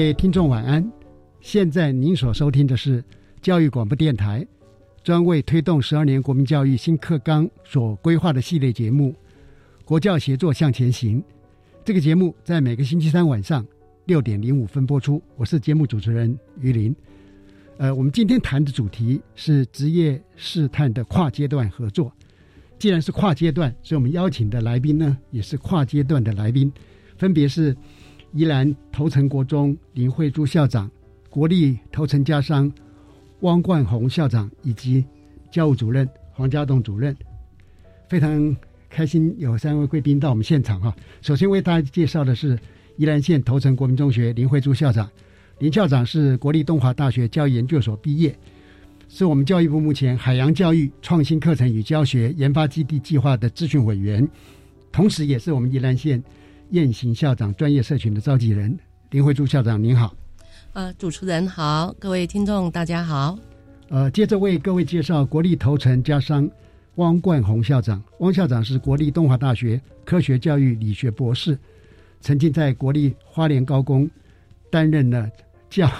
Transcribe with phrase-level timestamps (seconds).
[0.00, 0.90] 各位听众晚安，
[1.42, 3.04] 现在您所收听的是
[3.42, 4.46] 教育广播电台
[5.04, 9.10] 专为推动十二年国民教育新课纲所规划的系列节目
[9.84, 11.20] 《国教协作向前行》。
[11.84, 13.62] 这个节目在每个星期三晚上
[14.06, 15.22] 六点零五分播出。
[15.36, 16.96] 我是节目主持人于林。
[17.76, 22.10] 呃，我们今天谈的主题是职业试探的跨阶段合作。
[22.78, 26.72] 既然是跨阶段，所以我们邀请的来宾呢，也是跨阶段的来宾，
[27.18, 27.76] 分别是。
[28.32, 30.88] 宜兰头城国中林慧珠校长、
[31.28, 32.72] 国立头城家商
[33.40, 35.04] 汪冠宏校长以及
[35.50, 37.16] 教务主任黄家栋主任，
[38.08, 38.56] 非常
[38.88, 40.94] 开心有三位贵宾到我们现场哈。
[41.22, 42.56] 首先为大家介绍的是
[42.96, 45.10] 宜兰县头城国民中学林慧珠校长，
[45.58, 48.32] 林校长是国立东华大学教育研究所毕业，
[49.08, 54.26] 是我们教育部目前海洋教育创新课程与教学研发基地计划的咨询委员，
[54.92, 56.22] 同时也是我们宜兰县。
[56.70, 58.78] 雁行校长专业社群的召集人
[59.10, 60.14] 林慧珠校长您好，
[60.72, 63.36] 呃，主持人好，各位听众大家好，
[63.88, 66.48] 呃，接着为各位介绍国立头城家商
[66.94, 71.58] 汪冠宏校长，汪校长是国立东华大学科学教育理学博士，
[72.20, 74.08] 曾经在国立花莲高工
[74.70, 75.28] 担任了
[75.68, 75.90] 教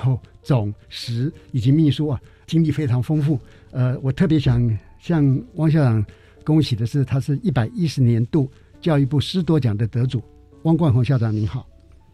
[0.41, 3.41] 总时以及秘书啊，经历非常丰富。
[3.73, 6.05] 呃，我特别想向汪校长
[6.45, 8.49] 恭喜的是，他是一百一十年度
[8.81, 10.23] 教育部师多奖的得主。
[10.65, 11.67] 汪冠宏校长您好，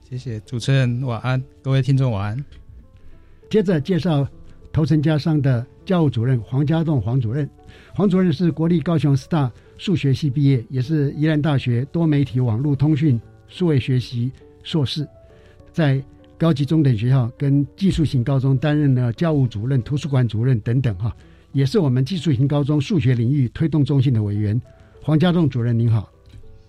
[0.09, 2.45] 谢谢主持人晚安，各位听众晚安。
[3.51, 4.27] 接着介绍
[4.73, 7.49] 头城家商的教务主任黄家栋黄主任，
[7.93, 14.31] 黄主任是国立高雄师大数学系毕业，也是宜兰大学多媒体网络通讯数位学习
[14.63, 15.05] 硕士，
[15.73, 16.01] 在
[16.39, 21.13] 高级中等学校跟技术型高中担任了教务主任、图书馆主任等等哈，
[21.51, 24.61] 也是我们技术型高中数学领域推动中心的委员。
[25.03, 26.09] 黄家栋主任您好，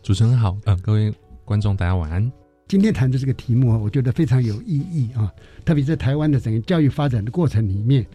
[0.02, 1.14] 主持人好，嗯，各位。
[1.48, 2.30] 观众，大家晚安。
[2.68, 5.32] 今天谈的这个题目啊，我觉得非常有意义啊，
[5.64, 8.06] 特别在台湾的整个教育发展的过程里面。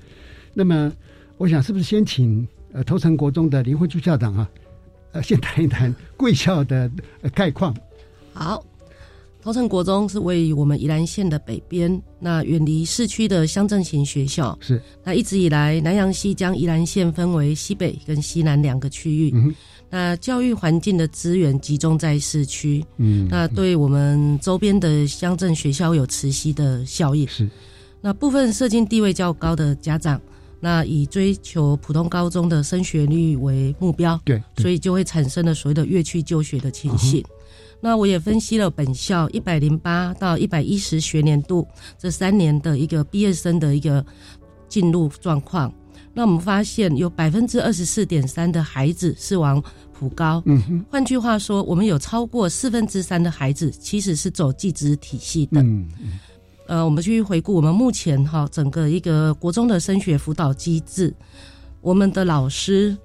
[0.53, 0.93] 那么，
[1.39, 4.51] 我想是不是先请呃头城国中的林慧珠校长啊，
[5.13, 6.91] 呃，先谈一谈贵校的
[7.33, 7.75] 概况。
[8.35, 8.63] 好，
[9.41, 14.59] 头城国中是位于我们宜兰县的北边，那远离市区的乡镇型学校。
[14.61, 14.79] 是。
[15.03, 19.31] 那一直以来，南洋溪将宜兰县分为西北跟西南两个区域。
[19.35, 19.55] 嗯。
[19.95, 27.29] 那教育环境的资源集中在市区，嗯，那对我们周边的乡镇学校有磁吸的效应。
[27.29, 27.47] 是，
[28.01, 30.19] 那部分社经地位较高的家长，
[30.61, 37.23] 那以追求普通高中的升学率为目标，对，所以就会产生了所谓的越区就学的情形。
[37.79, 44.03] 那我也分析了本校一百零八到一百一十学年度这三年的一个毕业生的一个
[44.71, 45.71] 进入状况。
[46.15, 49.63] 那我们发现有百分之二十四点三的孩子是往
[49.93, 55.63] 普高，嗯哼，换句话说，我们有超过四分之三的孩子其实是走寄职体系的。
[55.63, 56.19] 嗯嗯，
[56.67, 61.15] 呃，我们去回顾我们目前哈整个一个国中的升学辅导机制，
[61.81, 62.97] 我们的老师，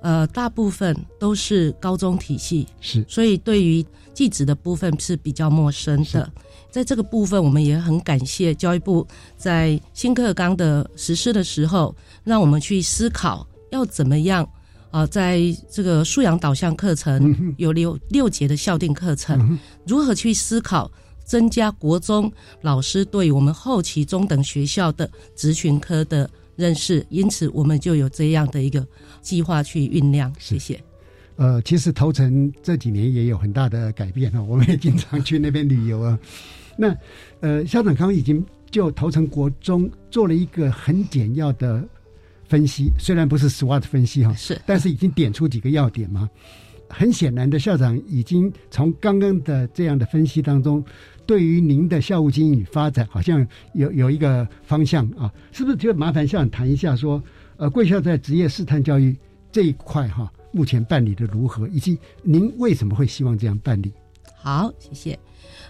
[0.00, 3.84] 呃，大部分都是高中体系，是，所以对于
[4.14, 6.30] 寄职的部分是比较陌生的。
[6.72, 14.48] 在这个部分，我们也很感谢教育部在新课纲的实施的时候，让我们去思考要怎么样
[14.90, 15.38] 啊，在
[15.70, 20.90] 这个素养导向课程有六六节的校定课程，如何去思考
[21.26, 22.32] 增加国中
[22.62, 28.86] 老师对我们后期中等学校的职群科的认识，因此我们就有这样的一个
[29.20, 30.34] 计划去酝酿。
[30.38, 30.82] 谢谢。
[31.36, 36.18] 呃，其实头城这几年也有很大的改变啊，我们也经常去那边旅游啊。
[36.76, 36.96] 那
[37.40, 41.82] 呃，校长刚已经就头城国中做了一个很简要的
[42.44, 46.28] 分析，虽然不是 SWOT 分析哈，是，但是已经点出几个要点嘛。
[46.94, 50.84] 很显然的，校长已经从刚刚的这样的分析当中，
[51.24, 55.76] 对于您的校务经营与发展，好像有有一个方向啊，是不是？
[55.78, 57.22] 就麻烦校长谈一下，说
[57.56, 59.16] 呃，贵校在职业试探教育
[59.50, 63.90] 这一块哈，目前办理的如何，以及您为什么会希望这样办理？
[64.36, 65.18] 好，谢谢。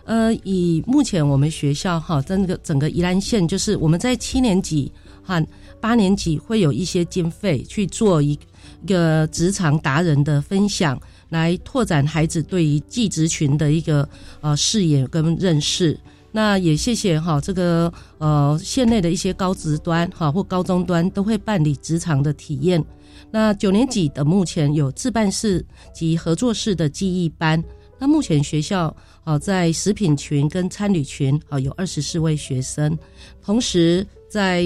[0.04, 4.90] 呃，以目前我们学校哈，整个整个宜兰县，就是我们在七年级
[5.22, 5.46] 和
[5.80, 8.38] 八年级会有一些经费去做一
[8.86, 11.00] 个职场达人的分享。
[11.28, 14.06] 来拓展孩子对于寄职群的一个
[14.42, 15.98] 呃视野跟认识。
[16.30, 22.84] 那也谢谢哈，这个呃县内的一些高职端哈或高中端都会办理职场的体验。
[23.30, 25.64] 那九年级的目前有自办式
[25.94, 27.64] 及合作式的记忆班。
[27.98, 28.94] 那目前学校
[29.24, 32.98] 啊在食品群跟餐旅群啊有二十四位学生。
[33.42, 34.64] 同时在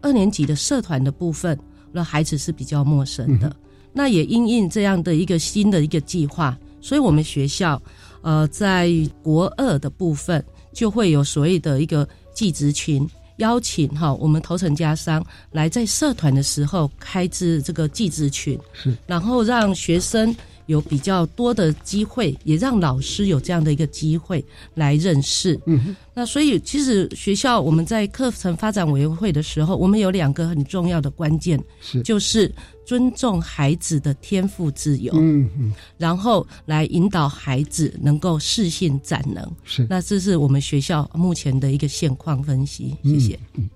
[0.00, 1.58] 二年级的社团的部分，
[1.92, 3.54] 那孩子是比较陌生的。
[3.92, 7.80] 那也因应这样的一个新的一个计划，所以我们学校，
[8.20, 8.90] 呃，在
[9.22, 13.08] 国二的部分就会有所谓的一个寄职群，
[13.38, 20.34] 邀请哈我们头层家商来在社团的时候开支这个寄职群，是，然后让学生。
[20.66, 25.58] 有比较多的机会，也让老师有这样的一个机会来认识。
[25.66, 32.52] 嗯，那所以其实学校我们在课程发展委员会的时候，我们有两个很重要的关键，是就是
[32.84, 39.48] 尊重孩子的天赋自由，嗯嗯，然后来引导孩子能够适性展能。
[39.64, 42.96] 是，那这是我们学校目前的一个现况分析。
[43.04, 43.38] 谢谢。
[43.54, 43.68] 嗯，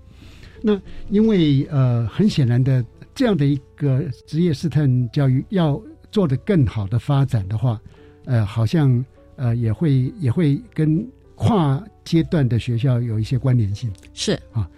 [0.61, 0.79] 那
[1.09, 2.83] 因为呃，很显然的
[3.15, 5.81] 这样的一个职业试探教育要。
[6.11, 7.79] 做的更好的发展的话，
[8.25, 9.03] 呃，好像
[9.37, 13.91] 呃也会也会跟跨阶段的学校有一些关联性。
[14.13, 14.69] 是啊，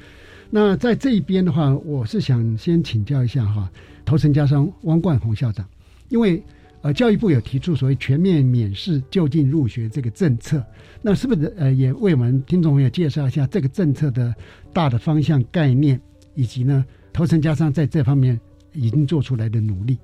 [0.50, 3.69] 那在这一边的话，我是想先请教一下哈，
[4.06, 5.68] 头城家商汪冠宏校长，
[6.09, 6.41] 因为
[6.81, 10.63] 呃教育部有提出所谓全面免试就近入学这个政策，
[11.01, 14.33] 那是不是呃也为我们听众朋友介绍一下这个政策的
[14.71, 16.00] 大的方向概念，
[16.35, 18.39] 以及呢头城家商在这方面
[18.71, 19.97] 已经做出来的努力？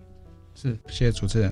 [0.62, 1.52] 是，谢谢主持人。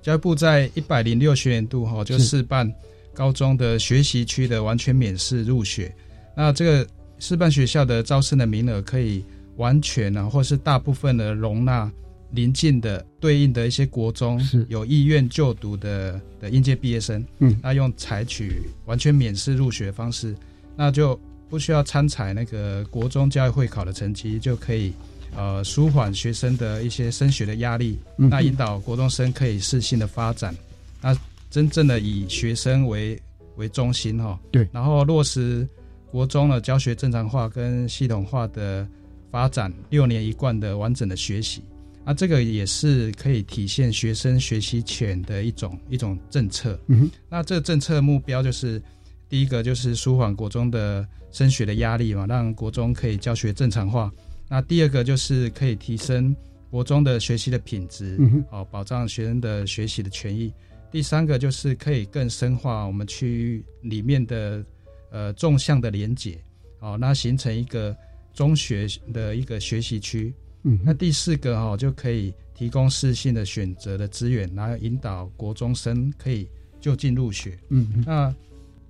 [0.00, 2.68] 教育部在一百零六学年度哈就试办
[3.14, 5.94] 高中的学习区的完全免试入学。
[6.36, 6.86] 那这个
[7.20, 9.24] 示办学校的招生的名额可以
[9.58, 11.88] 完全呢，或是大部分的容纳
[12.32, 17.24] 临近的对应的一些国中是有意愿就读的的应届毕业生。
[17.38, 20.34] 嗯，那用采取完全免试入学方式，
[20.74, 21.16] 那就
[21.48, 24.92] 不需要参采那个国中教育会考的成绩就可以。
[25.34, 30.54] 呃，舒缓学生的一些升学的压力，那引导国中生可以适性的发展，
[31.00, 31.16] 那
[31.50, 33.18] 真正的以学生为
[33.56, 34.38] 为中心哈。
[34.50, 35.66] 对，然后落实
[36.10, 38.86] 国中的教学正常化跟系统化的
[39.30, 41.62] 发展，六年一贯的完整的学习，
[42.04, 46.78] 那这个也是可以体现学生学习权的一种一种政策。
[46.88, 48.82] 嗯那这个政策目标就是
[49.30, 54.12] 第一个就是舒缓国中的升学的压力嘛，让国中可以教学正常化。
[54.52, 56.36] 那第二个就是可以提升
[56.70, 58.18] 国中的学习的品质，
[58.50, 60.52] 好保障学生的学习的权益。
[60.90, 64.62] 第三个就是可以更深化我们区域里面的
[65.10, 66.38] 呃纵向的连结，
[66.78, 67.96] 好，那形成一个
[68.34, 70.34] 中学的一个学习区。
[70.64, 76.46] 嗯，那第四个哈就可以提供适性的选择的资源，然后引导国中生可以
[76.78, 77.58] 就近入学。
[77.70, 78.34] 嗯，那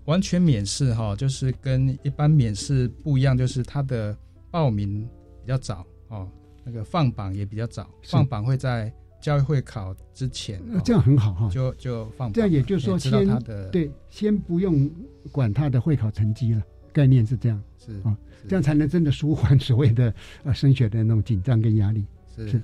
[0.06, 4.18] 完全免试哈，就是跟一般免试不一样，就是它的
[4.50, 5.08] 报名。
[5.42, 6.28] 比较早哦，
[6.64, 12.32] 那个放榜也比较早，放榜会在教育会考之前，这样很好哈，就就放榜。
[12.32, 13.26] 这样也就是说，先
[13.70, 14.90] 对，先不用
[15.30, 18.16] 管他的会考成绩了，概念是这样，是啊，
[18.48, 20.12] 这样才能真的舒缓所谓的
[20.44, 22.04] 呃升学的那种紧张跟压力。
[22.34, 22.60] 是是，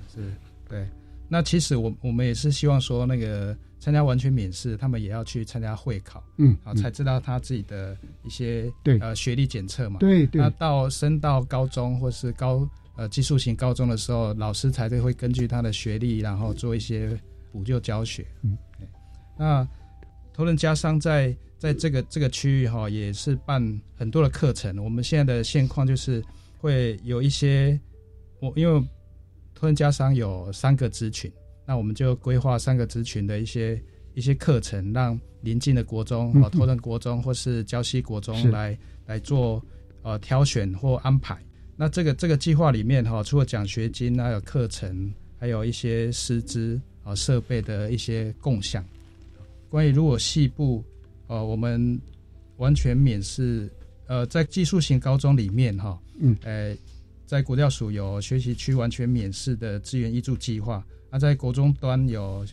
[0.67, 0.87] 对。
[1.27, 10.41] 那其实我我们也是希望说，那个参加完全免试，他们也要去参加会考，嗯，好，才知道他自己的一些对呃学历检测嘛，对对。
[10.41, 17.17] 那到升到高中或是高呃技术型高中的时候，老师才会根据他的学历，然后做一些
[17.51, 18.25] 补救教学。
[18.43, 18.57] 嗯，
[19.37, 19.67] 那
[20.33, 24.77] 头人家商在在这个这个区域哈，也是办很多的课程。
[24.83, 26.23] 我们现在的现况就是
[26.57, 27.79] 会有一些
[28.39, 28.87] 我因为。
[29.55, 31.29] 托人家商有三个支群，
[31.69, 33.79] 那我们就规划三个职群的一些
[34.15, 39.63] 一些课程，让邻近的国中嗯啊，头城国中或是礁溪国中是来来做
[40.01, 41.37] 呃挑选或安排。
[41.75, 48.83] 那这个这个计划里面哈，除了奖学金，还有课程，还有一些师资啊设备的一些共享。
[49.69, 50.83] 关于如果系部
[51.27, 52.01] 呃，我们
[52.57, 53.69] 完全免试，
[54.07, 56.75] 呃，在技术型高中里面哈，嗯，呃，
[57.29, 62.43] 在国教署有学习区完全免试的资源益助计划，那在国中端有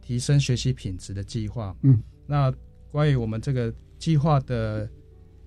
[0.00, 2.54] 提升学习品质的计划，嗯，那
[2.92, 4.88] 关于我们这个计划的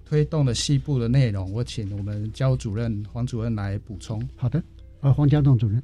[0.04, 4.22] 推动的细部的内容，我请我们教务主任黄主任来补充。
[4.36, 4.62] 好的，
[5.00, 5.82] 呃，黄家栋主任，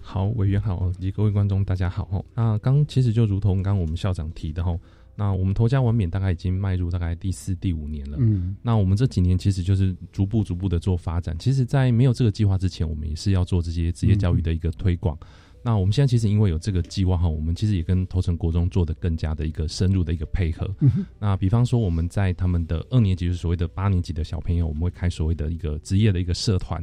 [0.00, 2.24] 好，委员好，以及各位观众大家好吼。
[2.36, 4.78] 那刚其实就如同刚刚我们校长提的吼，
[5.20, 8.16] 那我们头家完免大概已经迈入大概第四、第五年了。
[8.20, 11.36] 嗯，那我们这几年其实就是逐步、逐步的做发展。
[11.40, 15.18] 其实，在没有这个计划之前，我们也是要做这些职业教育的一个推广。
[15.60, 20.72] 那我们现在其实因为有这个计划哈，我们其实也跟头城国中做的更加的一个深入的一个配合。
[20.78, 26.82] 嗯那比方说我们在他们的二年级，就是所谓的八年级的小朋友，我们会开所谓的一个职业的一个社团。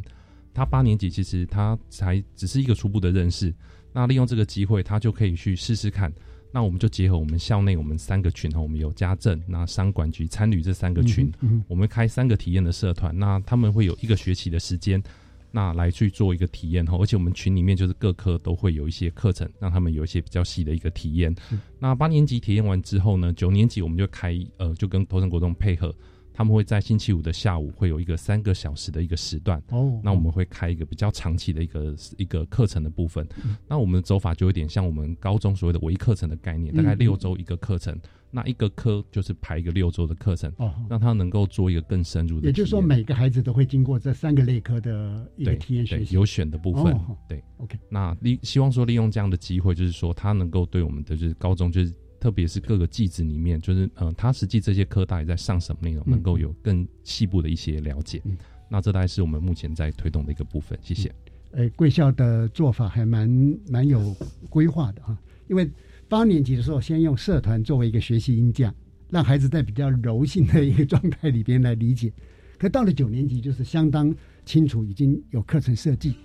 [0.53, 3.55] 他八年级其实他才只是一个初步的认识，
[3.93, 6.11] 那利用这个机会，他就可以去试试看。
[6.55, 11.29] 那我们就结合我们校内我们三个群哈，我们有家政、那商管局、参旅这三个群，
[11.67, 15.03] 我们开三个体验的社团，那他们会有一个学期的时间，
[15.51, 21.35] 那来去做一个体验哈，而且我们群里面就是各科都会有一些课程，让他们有一些比较细的一个体验。
[21.77, 25.93] 那八年级体验完之后呢，九年级我们就开呃，就跟头城国中配合，
[26.35, 33.25] 他们会在星期五的下午会有一个三个小时的一个时段，哦，那我们会开一个比较长期的一个一个课程的部分。
[33.41, 33.55] 嗯。
[33.69, 37.97] 那我们的走法就有点像我们高中所谓的微课程的概念，嗯大概六周一个课程，
[38.31, 42.47] 那一个科就是排一个六周的课程，哦，让他能够做一个更深入的。
[42.47, 51.93] 也就是说，每个孩子都会经过这三个类科的一个体验学习，有选的部分，哦对，OK，那利希望说利用这样的机会，就是说他能够对我们的就是高中就是。
[52.19, 58.21] 特别是各个季子里面，就是呃，他实际这些科大在上什么内容，嗯能够有更细部的一些了解。
[58.25, 60.77] 嗯那这大概是我们目前在推动的一个部分。
[60.81, 61.13] 谢谢。
[61.51, 63.29] 呃，贵校的做法还蛮
[63.69, 64.13] 蛮有
[64.49, 65.15] 规划的啊，
[65.47, 65.69] 因为
[66.09, 68.73] 八年级的时候，先用社团作为一个学习音架，
[69.11, 72.11] 让孩子在比较柔性的一个状态里边来理解。
[72.57, 74.13] 可到了九年级，就是相当
[74.45, 76.15] 清楚，已经有课程设计。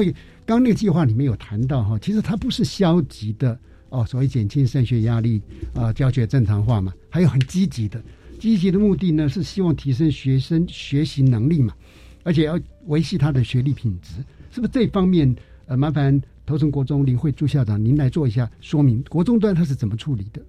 [0.00, 0.12] 为
[0.46, 3.58] 刚刚那个计划里面有谈到哈，其实它不是消极的
[3.90, 5.40] 哦，所谓减轻升学压力
[5.74, 8.02] 啊、教学正常化嘛，还有很积极的。
[8.38, 11.74] 积极的目的呢是希望提升学生学习能力嘛，
[12.22, 14.14] 而且要维系他的学历品质，
[14.50, 15.34] 是不是这方面？
[15.66, 20.42] 呃，麻烦头城国中林慧朱校长您来做一下说明，国中端他是怎么处理的？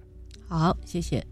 [0.48, 1.24] 好，谢谢。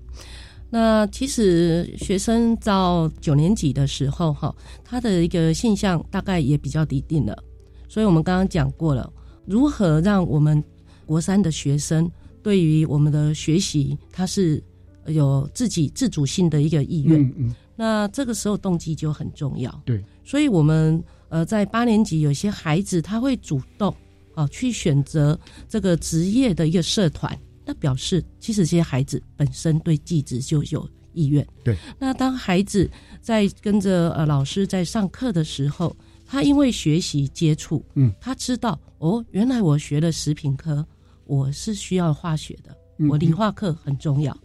[0.68, 7.42] 那其实学生到九年级的时候，哈，他的一个现象大概也比较底定了。
[7.90, 9.12] 所以我们刚刚讲过了，
[9.44, 10.62] 如何让我们
[11.04, 12.08] 国三的学生
[12.40, 14.62] 对于我们的学习，他是
[15.06, 17.20] 有自己自主性的一个意愿。
[17.20, 19.82] 嗯嗯，那这个时候动机就很重要。
[19.84, 23.92] 对，所以我们呃在八年级有些孩子他会主动
[24.36, 31.44] 啊、去选择这个职业的一个社团，那表示其实这些孩子本身对技职就有意愿。
[31.64, 32.88] 对，那当孩子
[33.20, 35.94] 在跟着呃老师在上课的时候，
[36.30, 40.86] 他因为学习接触，嗯，他知道哦，原来我学了食品科，
[41.24, 44.36] 我是需要化学的，嗯我理化课很重要。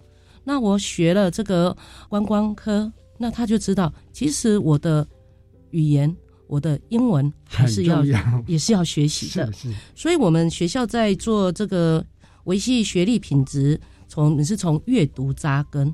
[0.44, 1.78] 那我学了这个
[2.10, 5.08] 观光科，那他就知道，其实我的
[5.70, 6.12] 语言、
[6.48, 9.46] 我的英文还是要要 也是要学习的。
[9.54, 12.04] 是是，所以我们学校在做这个
[12.46, 15.94] 维系学历品质，从你是从阅读扎根。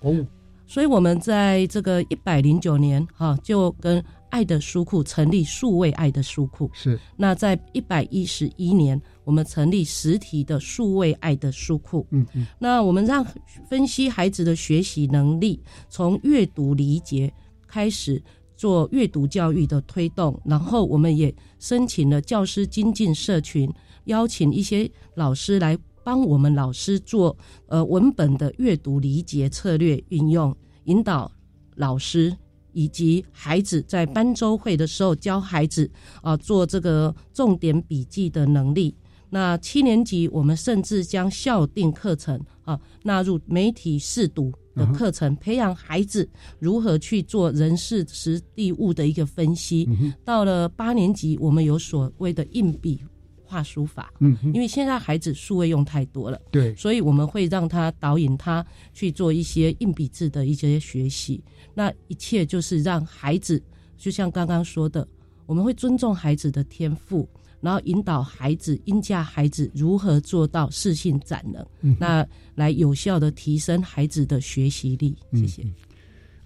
[0.00, 0.26] 哦，
[0.66, 6.70] 所以我们在这个一百零九年哈、就跟爱的书库成立数位爱的书库。
[6.72, 12.06] 是那在一百一十一年，我们成立实体的数位爱的书库。
[12.10, 13.24] 嗯嗯，那我们让
[13.68, 17.32] 分析孩子的学习能力，从阅读理解
[17.66, 18.22] 开始
[18.56, 23.72] 做阅读教育的推动，然后我们也申请了教师精进社群，
[24.04, 31.30] 邀请一些老师来帮我们老师做呃文本的阅读理解策略运用，引导
[31.76, 32.36] 老师。
[32.72, 35.90] 以及孩子在班周会的时候教孩子
[36.22, 38.94] 啊、做这个重点笔记的能力，
[39.30, 49.88] 那七年级我们甚至将校定课程啊纳入媒体试读的课程，培养孩子如何去做人事实地物的一个分析。
[50.24, 53.00] 到了八年级，我们有所谓的硬笔
[53.48, 61.42] 画书法，嗯，因为现在孩子数位用太多了，对，所以我们会让他导引他去做一些硬笔字的一些学习。
[61.74, 63.62] 那一切就是让孩子，
[63.96, 65.08] 就像刚刚说的，
[65.46, 67.26] 我们会尊重孩子的天赋，
[67.60, 75.16] 然后引导孩子、应教孩子如何做到适性展能，嗯那来有效的提升孩子的学习力。
[75.32, 75.62] 谢谢。
[75.62, 75.74] 嗯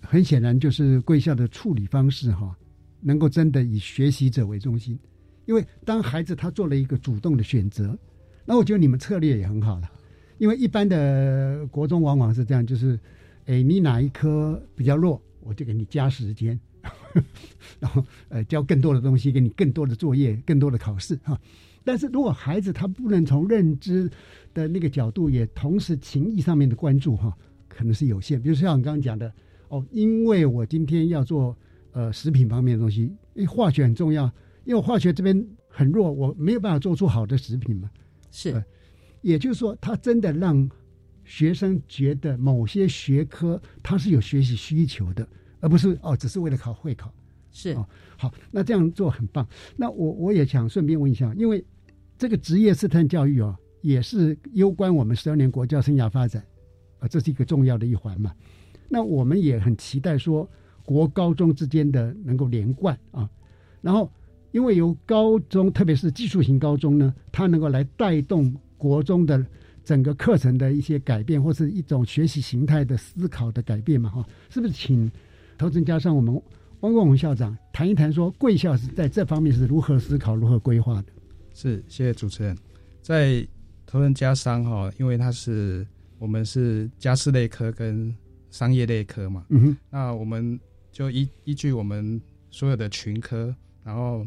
[0.05, 2.57] 很显然，就是贵校的处理方式哈，
[3.01, 4.99] 能够真的以学习者为中心。
[5.45, 7.97] 因为当孩子他做了一个主动的选择，
[8.45, 9.91] 那我觉得你们策略也很好了。
[10.39, 12.99] 因为一般的国中往往是这样，就是，
[13.47, 16.59] 哎，你哪一科比较弱，我就给你加时间，
[17.79, 21.39] 然后呃教更多的东西，给你更多的作业，更多的考试哈。
[21.85, 24.11] 但是如果孩子他不能从认知
[24.55, 27.37] 的那个角度，也同时情谊上面的关注哈，
[27.69, 28.41] 可能是有限。
[28.41, 29.33] 比如说像你刚刚讲的。
[29.69, 31.57] 哦，因为我今天要做
[31.93, 34.31] 呃食品方面的东西，因为化学很重要，
[34.65, 37.91] 因为化学这边很弱，我没有办法做出好的食品嘛。
[38.31, 38.65] 是，呃、
[39.21, 40.69] 也就是说，他真的让
[41.25, 45.27] 学生觉得某些学科他是有学习需求的，
[45.61, 47.13] 而不是哦只是为了考会考。
[47.51, 49.47] 是哦，好，那这样做很棒。
[49.77, 51.63] 那我我也想顺便问一下，因为
[52.17, 58.33] 这个职业试探教育哦，也是攸关我们十二年国教生涯发展啊、呃，这是一个重要的一环嘛。
[58.89, 60.49] 那我们也很期待说
[60.85, 63.29] 国高中之间的能够连贯啊，
[63.83, 64.11] 然后
[64.53, 69.45] 因为由高中，特别是技术型高中呢，它能够来带动国中的
[69.85, 74.73] 整个课程的一些改变，或是一种学习形态的思考的改变嘛，哈，是不是？
[74.73, 75.11] 请
[75.59, 76.35] 投资加上我们
[76.81, 81.13] 汪光宏校长谈一谈，说贵校是在这方面是如何思考、如何规划的？
[81.55, 82.57] 是，谢谢主持人。
[83.01, 83.47] 在
[83.87, 85.87] 投人加商哈，因为它是
[86.19, 88.15] 我们是家事类科跟
[88.51, 90.59] 商业类科嘛，嗯哼，那我们
[90.91, 93.55] 就依依据我们所有的群科，
[93.85, 94.27] 然后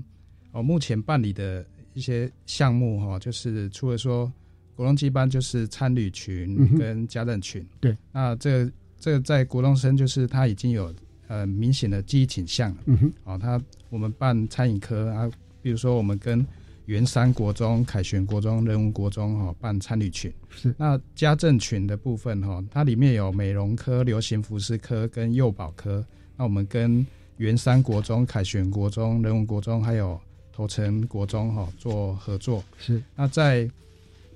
[0.55, 4.31] 哦，目前办理的一些项目哈，就是除了说
[4.73, 10.93] 国中基班就是参旅群跟家政群，嗯、对，那这个这个在国中生就是他已经有
[11.27, 15.29] 呃明显的记忆倾向了，嗯哼，哦，他我们办餐饮科啊，
[15.61, 16.45] 比如说我们跟
[16.85, 20.73] 圆山国中、凯旋国中、人文国中哈、哦、办参旅群，是。
[20.77, 26.05] 那家政群的部分哈、哦，它里面有美容科、流行服饰科跟幼保科。
[26.37, 27.05] 那我们跟
[27.37, 30.19] 圆山国中、凯旋国中、人文国中还有
[30.55, 32.63] 头城国中哈、哦、做合作。
[32.79, 33.03] 是。
[33.13, 33.69] 那在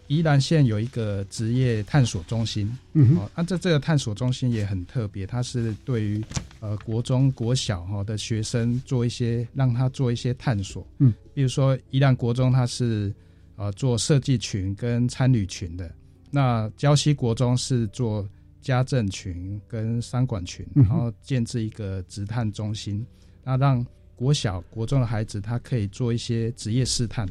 [0.07, 6.21] 宜兰县有一个职业探索中心，嗯哦，那这这个探索中心也很特别，它是对于
[6.59, 13.13] 呃国中国小哈的学生做一些让他做一些探索，嗯，比如说宜兰国中它是
[13.55, 15.93] 呃做设计群跟参旅群的，
[16.31, 18.27] 那礁溪国中是做
[18.61, 23.05] 家政群跟商管群，嗯然后建制一个直探中心，
[23.43, 23.85] 那让
[24.19, 27.25] 国小国中的孩子他可以做一些职业试探，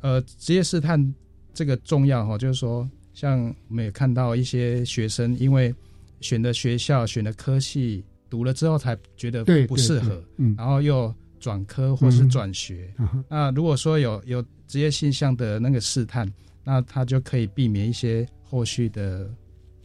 [0.00, 1.14] 呃，职业试探。
[1.54, 5.74] 这个重要哈，就是说，像我们也看到一些学生，因为
[6.20, 12.92] 选的学校、选的科系，读了之后才觉得不适合，嗯，然后又转科或是转学。
[12.98, 16.30] 嗯、那如果说有有职业性向的那个试探，
[16.62, 19.26] 那他就可以避免一些后续的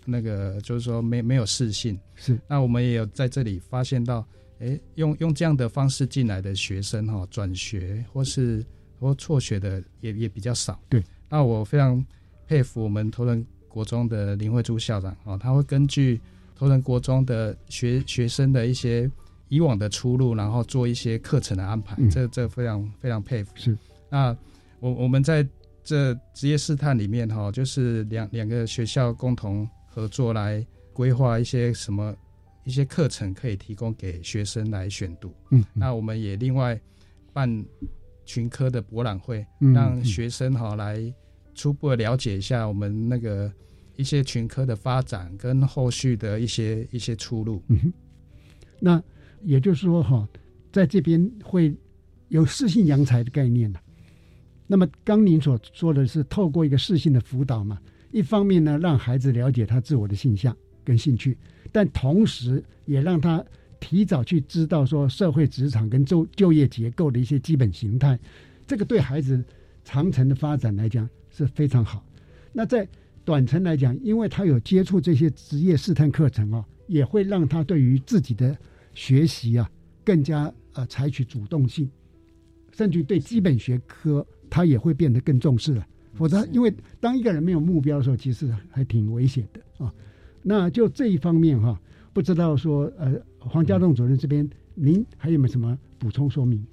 [0.04, 1.98] 那个，就是说没没有适性。
[2.16, 2.38] 是。
[2.50, 4.28] 那我们也有在这里发现到，
[4.62, 8.64] 哎，用用这样的方式进来的学生哈，转学或是
[9.00, 10.80] 或辍学的也也比较少。
[10.88, 11.04] 对。
[11.30, 12.06] 那我非常
[12.46, 16.20] 佩服我们头人国中的林慧珠校长哦，他会根据
[16.56, 19.10] 头人国中的学学生的一些
[19.48, 23.52] 以往的出路，然后做一些课程的安排，嗯、这这非常非常佩服。
[23.56, 23.78] 是，
[24.10, 24.36] 那
[24.80, 25.48] 我我们在
[25.84, 32.14] 这职业试探里面哈，就是两两个学校共同合作来规划一些什么
[32.64, 35.34] 一些课程可以提供给学生来选读。
[35.50, 36.80] 嗯，那我们也另外
[37.34, 37.66] 办
[38.26, 41.14] 群科的博览会，嗯、让学生哈来。
[41.54, 43.52] 初步的了解一下我们那个
[43.98, 47.62] 一些群科的发展跟后续的一些一些出路。
[47.68, 47.94] 嗯哼，
[48.80, 49.04] 那
[49.44, 50.28] 也就是说哈，
[50.72, 51.76] 在这边会
[52.30, 53.82] 有适性扬才的概念了。
[54.66, 57.78] 那么刚您所说的是透过一个适性的辅导嘛，
[58.12, 61.38] 一方面呢让孩子了解他自我的性向跟兴趣，
[61.72, 63.44] 但同时也让他
[63.80, 68.20] 提早去知道说社会职场跟就就业结构的一些基本形态，
[68.68, 69.44] 这个对孩子
[69.84, 71.10] 长程的发展来讲。
[71.34, 72.06] 是非常好。
[72.52, 72.86] 那在
[73.24, 78.54] 短程来讲，因为他有接触这些职业试探课程哦，也会让他对于自己的
[78.94, 79.72] 学习啊
[80.04, 81.90] 更加呃采取主动性，
[82.74, 85.88] 甚至对基本学科他也会变得更重视了。
[86.14, 89.94] 否则，因为当一个人没有目标的时候，其实还挺危险的啊。
[90.44, 91.80] 那就这一方面哈，
[92.14, 96.66] 不知道说呃黄家栋主任这边，您还有没有什么补充说明？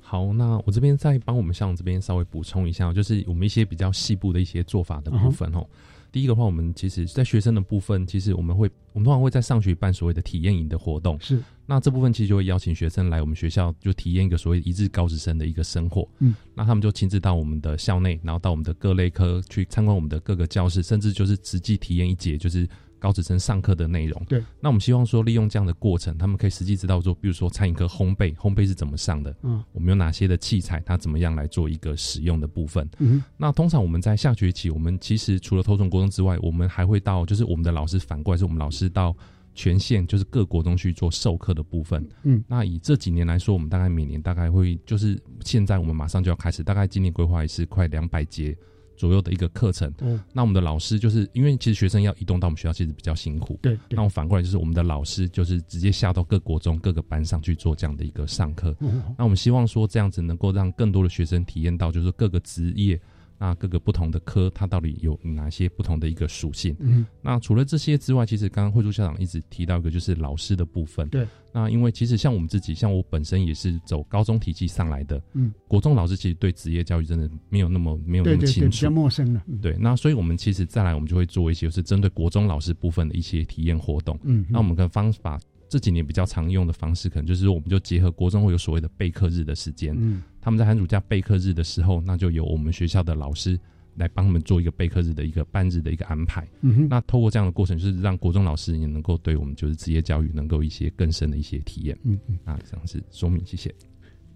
[0.00, 5.66] 好，那我这边再帮我们校长这边稍微补充一下，就是我们一些比较细部的一些做法的部分哦。
[6.12, 11.18] 第一个话，我们其实在学生的部分，其实我们会，我们通常会在上学办所谓的体验营的活动。
[11.20, 16.06] 是，那这部分其实就会邀请学生来我们学校，就体验一个所谓一日高职生的一个生活。
[16.20, 22.68] 嗯，那他们就亲自到我们的校内，然后到我们的各类科去参观我们的各个教室，甚至就是实际体验一节，就是。
[23.04, 39.14] 高职生上课的内容，对，那我们希望说利用这样的过程，他们可以实际知道说，比如说餐饮课烘焙，烘焙是怎么上的，嗯，我们有哪些的器材，它怎么样来做一个使用的部分，嗯，那通常我们在下学期，我们其实除了头重国中之外，我们还会到，就是我们的老师反过来是我们老师到
[39.54, 48.56] 全县，就是各国中去做授课的部分，嗯，那以这几年来说，我们大概每年大概会，就是现在我们马上就要开始，大概今年规划也是快两百节。
[48.96, 58.76] 左右的一个课程，嗯，那我们的老师就是因为其实学生要移动到我们学校其实比较辛苦，对，那我反过来就是我们的老师就是直接下到各国中各个班上去做这样的一个上课，
[59.18, 63.00] 那我们希望说这样子能够让更多的学生体验到就是各个职业。
[63.38, 66.74] 那各个不同的科，它到底有哪些不同的一个属性？
[66.78, 71.08] 嗯，那除了这些之外，其实刚刚慧珠校长一直提到一个，就是老师的部分。
[71.08, 79.42] 对，那因为其实像我们自己，像我本身也是走高中体系上来的，嗯，国中老师其实对职业教育真的没有那么没有那么清楚，比较陌生了。
[79.60, 84.18] 对，那所以我们其实再来，我们就会做一些是针对国中老师部分的一些体验活动。
[84.22, 85.40] 嗯，那我们跟方法。
[85.74, 93.58] 这几年比较常用的方式，可能就是我们就结合国中会有所谓的备课日的时间，嗯，他们在寒暑假备课日的时候，那就由我们学校的老师。
[93.96, 96.44] 来帮他们做一个备课日的一个半日的一个安排。
[96.62, 101.96] 嗯哼，那透过这样的过程，就是让国中老师也能够对我们就是职业教育能够一些更深的一些体验。
[102.02, 103.72] 嗯嗯，啊，这样是说明，谢谢。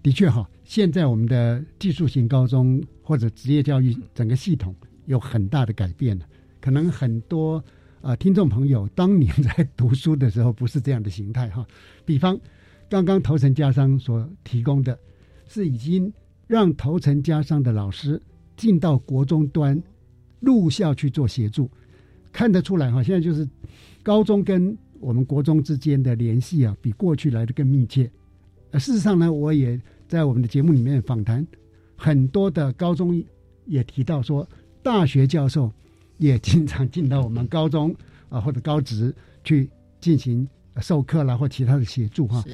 [0.01, 4.73] 的确哈，现在我们的技术型高中或者职业教育整个系统
[5.07, 6.25] 有很大的改变了。
[6.61, 7.61] 可能很多
[8.01, 11.67] 呃听众朋友当年在读书的时候不是这样的形态哈。
[12.05, 12.39] 比方
[12.89, 14.99] 刚刚头层家商所提供的，
[15.47, 16.13] 是已经
[16.47, 18.21] 让头层家商的老师。
[18.57, 19.81] 进到国中端，
[20.41, 21.71] 入校去做协助，
[22.33, 23.49] 看得出来哈，现在就是
[24.03, 28.11] 高中跟我们国中之间的联系啊，比过去来的更密切。
[28.73, 31.47] 而事实上呢，我也在我们的节目里面访谈
[31.95, 33.23] 很多的高中，
[33.65, 34.45] 也提到说，
[34.83, 35.73] 大学教授
[36.19, 37.95] 也经常进到我们高中
[38.29, 39.69] 啊或者高职去
[40.01, 40.47] 进行
[40.81, 42.45] 授课啦或其他的协助哈。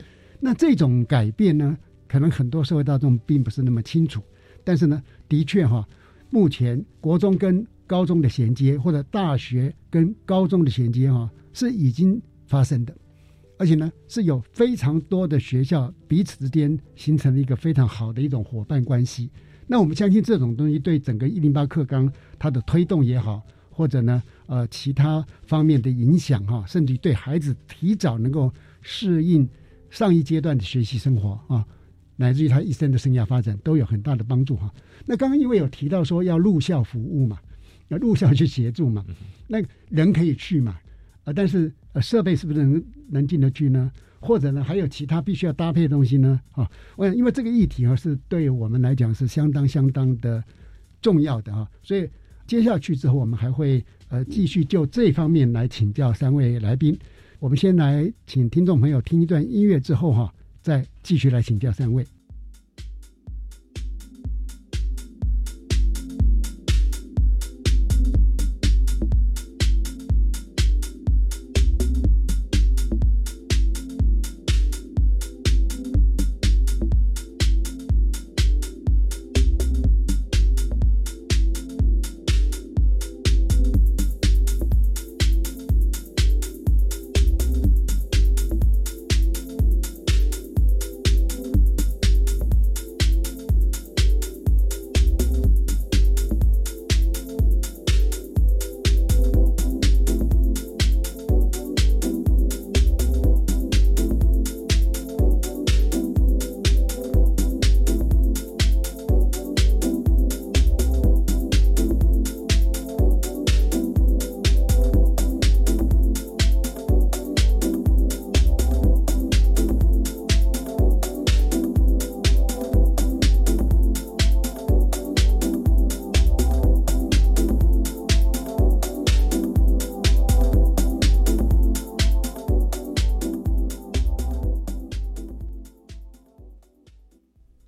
[0.41, 4.23] 那这种改变呢，可能很多社会大众并不是那么清楚。
[4.63, 5.87] 但是呢，的确哈，
[6.31, 12.97] 目前国中跟高中的衔接，或者大学跟高中的衔接哈，是已经发生的，
[13.59, 19.31] 而且呢，是有非常多的学校彼此之间形成了一个非常好的一种伙伴关系。
[19.67, 23.43] 那我们相信这种东西对整个一零八课纲它的推动也好，
[23.75, 29.49] 或者呢，呃，其他方面的影响哈，甚至对孩子提早能够适应
[29.91, 31.67] 上一阶段的学习生活啊。
[32.17, 34.73] 乃至于他一生的生涯发展都有很大的帮助哈。
[35.05, 37.41] 那刚刚因为有提到说要入校服务嘛，
[37.89, 39.05] 要入校去协助嘛，
[39.49, 40.79] 那人可以去嘛，
[41.25, 43.91] 啊，但是呃设备是不是能能进得去呢？
[44.21, 46.41] 或者呢还有其他必须要搭配的东西呢？
[46.53, 50.43] 啊，我想因为这个议题啊是对我们来讲是相当相当的
[51.03, 52.09] 重要的啊，所以
[52.47, 56.99] 接下去之后我们还会呃继续就这方面来请教三位来宾。
[57.41, 60.33] 我们先来请听众朋友听一段音乐之后哈。
[60.65, 62.14] 再继续来请教三位。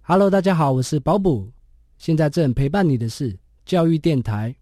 [0.09, 1.51] Hello，大家好，我是保姆，
[1.99, 4.55] 现在正陪伴你的是教育电台。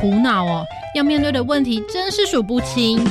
[0.00, 3.04] 苦恼哦，要面对的问题真是数不清。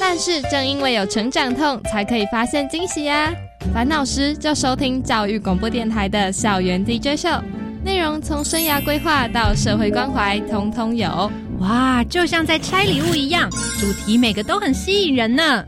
[0.00, 3.32] 但是正因为有成长痛，才可以发现惊喜呀！
[3.72, 7.28] 烦恼时就收听教育广播电台的校园 DJ 秀，
[7.84, 11.30] 内容从生涯规划到社会关怀，通通有。
[11.60, 15.64] 哇，就像在拆礼物一样，主题每个都很吸引人呢。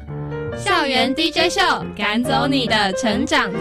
[0.57, 1.61] 校园 DJ 秀，
[1.97, 3.61] 赶走你的成长痛。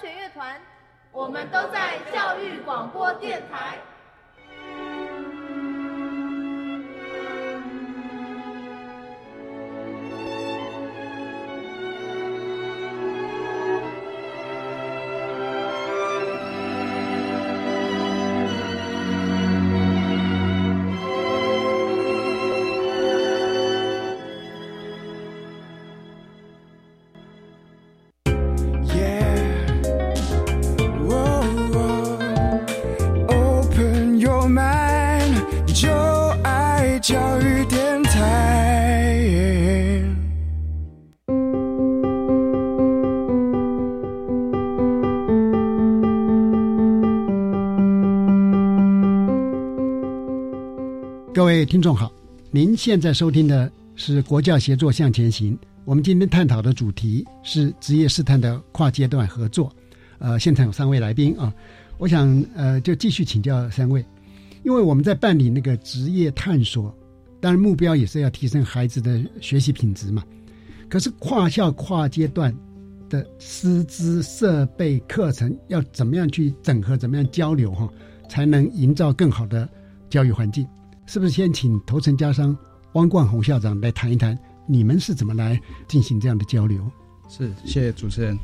[0.00, 0.58] 学乐团
[1.12, 3.76] 我们都在教育广播电台。
[51.60, 52.10] 位听众好，
[52.50, 55.58] 您现在收听的是国教协作向前行。
[55.84, 59.70] 我们今天探讨的主题是职业试探的跨阶段合作。
[60.20, 61.52] 呃，现场有三位来宾啊，
[61.98, 64.02] 我想呃就继续请教三位，
[64.62, 66.96] 因为我们在办理那个职业探索，
[67.42, 70.24] 当然目标也是要提升孩子的学习品质嘛。
[70.88, 72.56] 可是跨校跨阶段
[73.10, 77.86] 的师资、设备、课程要怎么样去整合，怎么样交流哈，
[78.30, 79.68] 才能营造更好的
[80.08, 80.66] 教育环境？
[81.10, 82.56] 是不是先请头城家商
[82.92, 86.88] 汪冠宏校长来谈一谈，你们是怎么来进行这样的交流？
[87.28, 88.38] 是，谢谢主持人。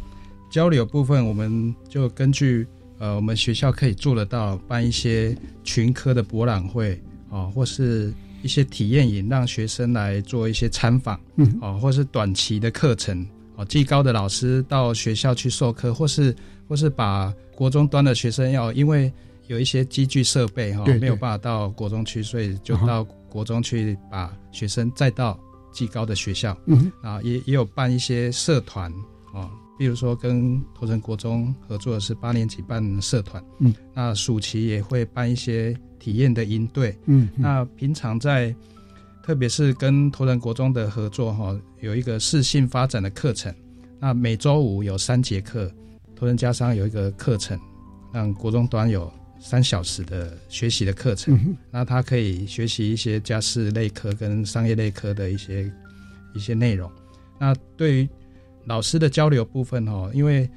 [0.50, 2.66] 交流部分，我们就根据
[2.98, 7.00] 呃，我们学校可以做得到，办一些群科的博览会
[7.31, 13.24] 啊，或是一些体验营，让学生来做一些参访，嗯，啊，或是短期的课程，
[13.55, 16.35] 啊，技高的老师到学校去授课，或是
[16.66, 19.12] 或是把国中端的学生要因为。
[19.48, 25.38] 有一些机具设备哈，没有办法到国中去，所以就到国中去把学生再到
[25.72, 26.56] 技高的学校。
[26.66, 28.92] 嗯，啊，也也有办一些社团
[29.32, 33.42] 啊，比如说跟头城国中合作的是八年级办社团。
[33.61, 36.98] 嗯，那暑期也会办一些体验的营队。
[37.04, 38.54] 嗯，那平常在，
[39.22, 43.54] 特别是跟头城国中的合作哈，有一个适性发展的课程。
[44.00, 45.70] 那每周五有三节课，
[46.16, 47.59] 头城家商有一个课程，
[48.12, 49.12] 让国中端有。
[49.38, 55.70] 三小时的学习的课程，那他可以学习一些家事类科跟商业类科的一些
[56.35, 56.90] 一些内容。
[57.38, 58.09] 那对于
[58.64, 60.49] 老师的交流部分哈，因为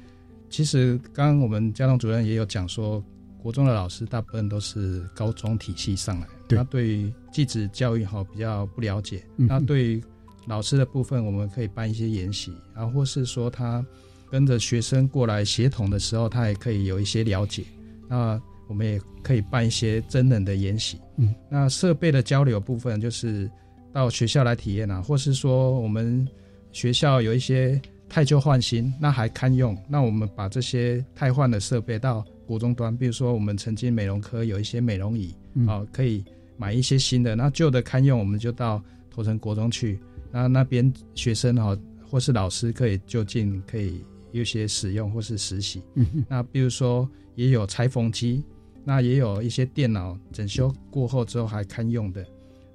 [0.48, 3.02] 其实刚刚我们家长主任也有讲说，
[3.42, 9.22] 国中的老师大部分都是高中体系上来，那对于继职教育哈比较不了解。
[9.36, 10.02] 那对于
[10.46, 13.84] 老师的部分，我们可以办一些研习，然后或是说他
[14.30, 17.62] 跟着学生过来协同的时候，他也可以有一些了解。
[18.08, 23.50] 那我们也可以办一些真人的研习，嗯，那设备的交流部分就是
[23.92, 26.24] 到学校来体验啊，或是说我们
[26.70, 35.34] 学校有一些太旧换新，那还堪用，那我们把这些太换的设备到国中端，比如说我们曾经美容科有一些美容椅，
[35.66, 36.24] 啊，可以
[36.56, 38.80] 买一些新的，那旧的堪用，我们就到
[39.10, 39.98] 头城国中去，
[40.30, 41.76] 那那边学生哈
[42.08, 48.44] 或是老师可以就近可以有些使用或是实习，嗯，那比如说也有裁缝机。
[48.84, 52.26] 那也有一些电脑整修过后之后还堪用的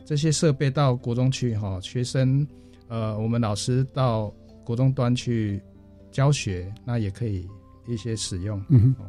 [0.05, 2.47] 这些设备到国中去哈，学生
[2.87, 4.31] 呃，我们老师到
[4.63, 5.61] 国中端去
[6.11, 7.47] 教学，那也可以
[7.87, 8.63] 一些使用。
[8.69, 9.05] 嗯哼，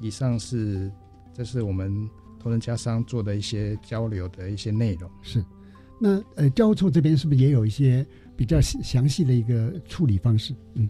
[0.00, 0.90] 以上是
[1.34, 2.08] 这是我们
[2.40, 5.10] 同仁家商做的一些交流的一些内容。
[5.20, 5.44] 是，
[6.00, 8.04] 那呃，教务处这边是不是也有一些
[8.36, 10.54] 比较详细的一个处理方式？
[10.74, 10.88] 嗯。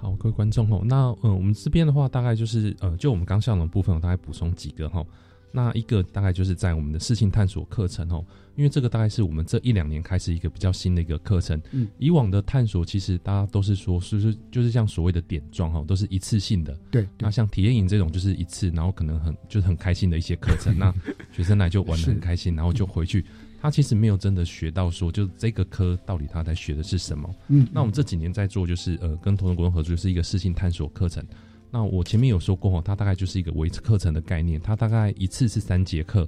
[0.00, 5.04] 好，各位观众哦，那呃，我们这边的话，大概就是呃，就我们刚上的部分，我大概补充几个哈。
[5.50, 11.60] 那一个大概就是在我们的事情探索课程哦，因为这个大概是我们这一两年开始一个比较新的一个课程。
[11.72, 16.78] 嗯，以往的探索其实大家都是说，是不是就是像所谓的点状哈，都是一次性的。
[16.92, 17.08] 对。
[17.18, 20.94] 那像体验营这种就是一次，然后可能很就是很开心的一些课程，那
[21.32, 23.24] 学生来就玩的很开心，然后就回去。
[23.60, 27.28] 他其实没有真的学到说，就这个科到底他在学的是什么。
[27.48, 27.66] 嗯。
[27.72, 31.24] 那我们这几年在做就是呃，跟同仁国中合作，就是一个事情探索课程。
[31.70, 36.26] 那我前面有说过哈，它大概就是一个维持课程的概念，它大概一次是三节课，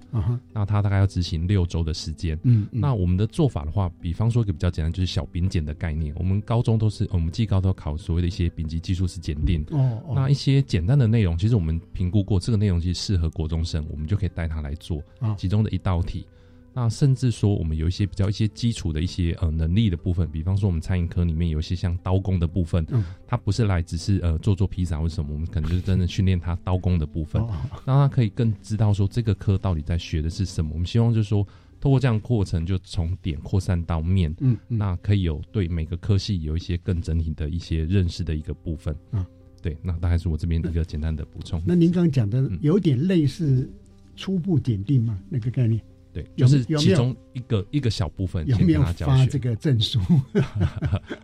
[0.53, 2.38] 那它大概要执行六周的时间。
[2.43, 6.14] 嗯，那我们的做法的话，比方说一个比较简单，就是小丙检的概念。
[6.19, 9.64] 我们高中都是，我们技高都要考所谓的一些丙级技术是检定。
[9.71, 10.12] 哦哦。
[10.14, 15.03] 那一些简单的内容，其实我们评估过，这个内容其实适合国中生，我们就可以带他来做
[15.38, 16.27] 其中的一道题。
[16.72, 27.42] 那甚至说，我们有一些比较一些基础的一些呃能力的部分，比方说我们餐饮科里面有一些像刀工的部分，嗯，它不是来只是呃做做披萨或什么，我们可能就是真的训练他刀工的部分，
[27.85, 30.70] 让他可以更知道说这个科到底在学的是什么。
[30.72, 31.44] 我们希望就是说，
[31.80, 38.94] 透过这样过程，就从点扩散到面，嗯，那可以有对每个科系有一些更整体的一些认识的一个部分。
[39.11, 39.26] 嗯，
[39.61, 41.61] 对，那大概是我这边一个简单的补充。
[41.66, 43.68] 那您刚刚讲的有点类似
[44.14, 45.18] 初步检定嘛？
[45.28, 45.80] 那个概念。
[46.12, 50.01] 对，就是其中一个一个小部分，有没有发这个证书？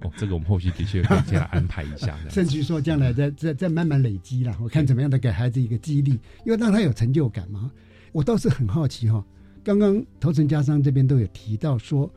[0.03, 2.17] 哦，这个我们后续的确可以这样安排一下。
[2.31, 6.13] 甚至说将来再再再慢慢累积了，我看怎么样的给孩子一个激励，
[6.45, 7.71] 因为让他有成就感嘛。
[8.13, 9.25] 我倒是很好奇哈，
[9.65, 12.09] 刚刚头城家商这边都有提到说，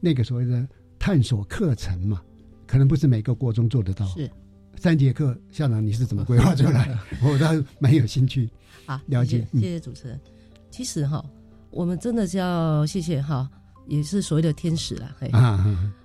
[0.00, 0.66] 那个所谓的
[0.98, 2.22] 探索课程嘛，
[2.66, 4.06] 可能不是每个国中做得到。
[4.06, 4.30] 是
[4.76, 6.98] 三节课，校长你是怎么规划出来？
[7.22, 8.48] 我倒蛮有兴趣。
[8.86, 10.18] 好，了解，谢谢主持人。
[10.70, 11.22] 其实哈。
[11.74, 13.50] 我们真的是要谢谢哈，
[13.88, 15.14] 也是所谓的天使啦。
[15.18, 15.30] 嘿，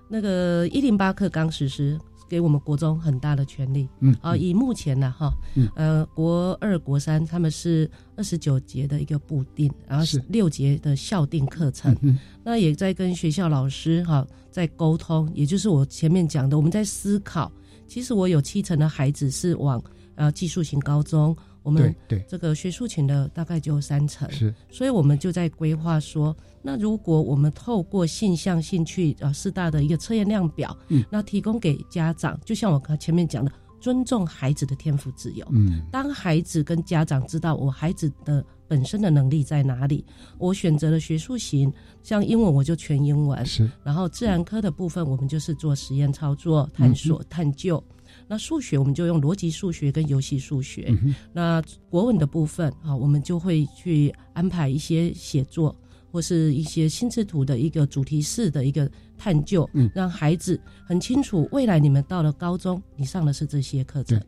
[0.08, 1.96] 那个一零八课纲实施，
[2.28, 3.88] 给我们国中很大的权利。
[4.00, 5.32] 嗯，啊，以目前呢哈，
[5.76, 11.96] 呃，国二、国三他们是二十九节的一个布定，然后是六节的校定课程。
[12.42, 17.50] 那也在跟学校老师哈在沟通，也就是我前面讲的，我们在思考。
[17.86, 19.82] 其实我有七成的孩子是往
[20.16, 21.36] 呃技术型高中。
[21.62, 40.04] 我们对这个学术群的大概就三成，是，所以我们就在规划说，那如果我们透过性向兴趣呃四大的一个测验量表，嗯，那提供给家长，就像我刚前面讲的，尊重孩子的天赋自由，嗯，当孩子跟家长知道我孩子的本身的能力在哪里，
[40.38, 47.82] 我选择了学术型，像英文我就全英文，是，然后自然科的部分我们就是做实验操作、探索、探究。
[48.30, 50.96] 那数学我们就用逻辑数学跟游戏数学，
[51.32, 55.76] 那国文的部分啊，我们就会去安排一些写作
[56.12, 58.88] 或是一些心智图的一个主题式的一个
[59.18, 64.22] 探究，让孩子很清楚未来你们到了高中，你上的是这些课程。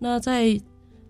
[0.00, 0.60] 那在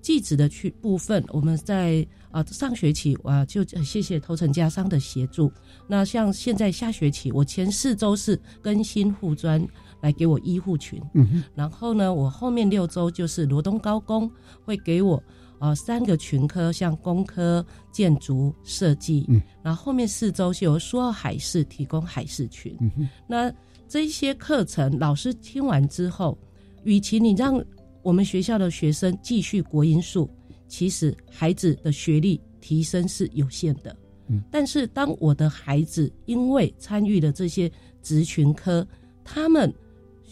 [0.02, 5.50] 记子的去部分，我们在啊上学期啊就谢谢头城家商的协助。
[5.88, 9.66] 那像现在下学期，我前四周是更新护专。
[10.05, 14.31] 来给我医护群，嗯然后呢，我后面六周就是罗东高工
[14.62, 15.23] 会给我
[15.59, 23.51] 呃三个群科，像工科、建筑设计，嗯，然后后面四周是由苏澳海事提供海事群，嗯那
[23.88, 26.37] 这些课程老师听完之后，
[26.83, 27.59] 与其你让
[28.03, 30.29] 我们学校的学生继续国音数，
[30.69, 33.97] 其实孩子的学历提升是有限的，
[34.29, 38.87] 嗯，但是当我的孩子因为参与了这些职群科，
[39.25, 39.73] 他们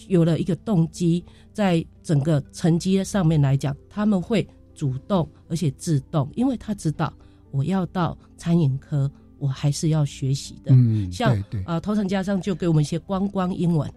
[0.08, 7.12] 有了一个动机，在整个成绩上面来讲，他们会主动而且自动，因为他知道
[7.50, 10.72] 我要到餐饮科，我还是要学习的。
[10.72, 13.90] 嗯，像啊，头层加上就给我们一些光光英文，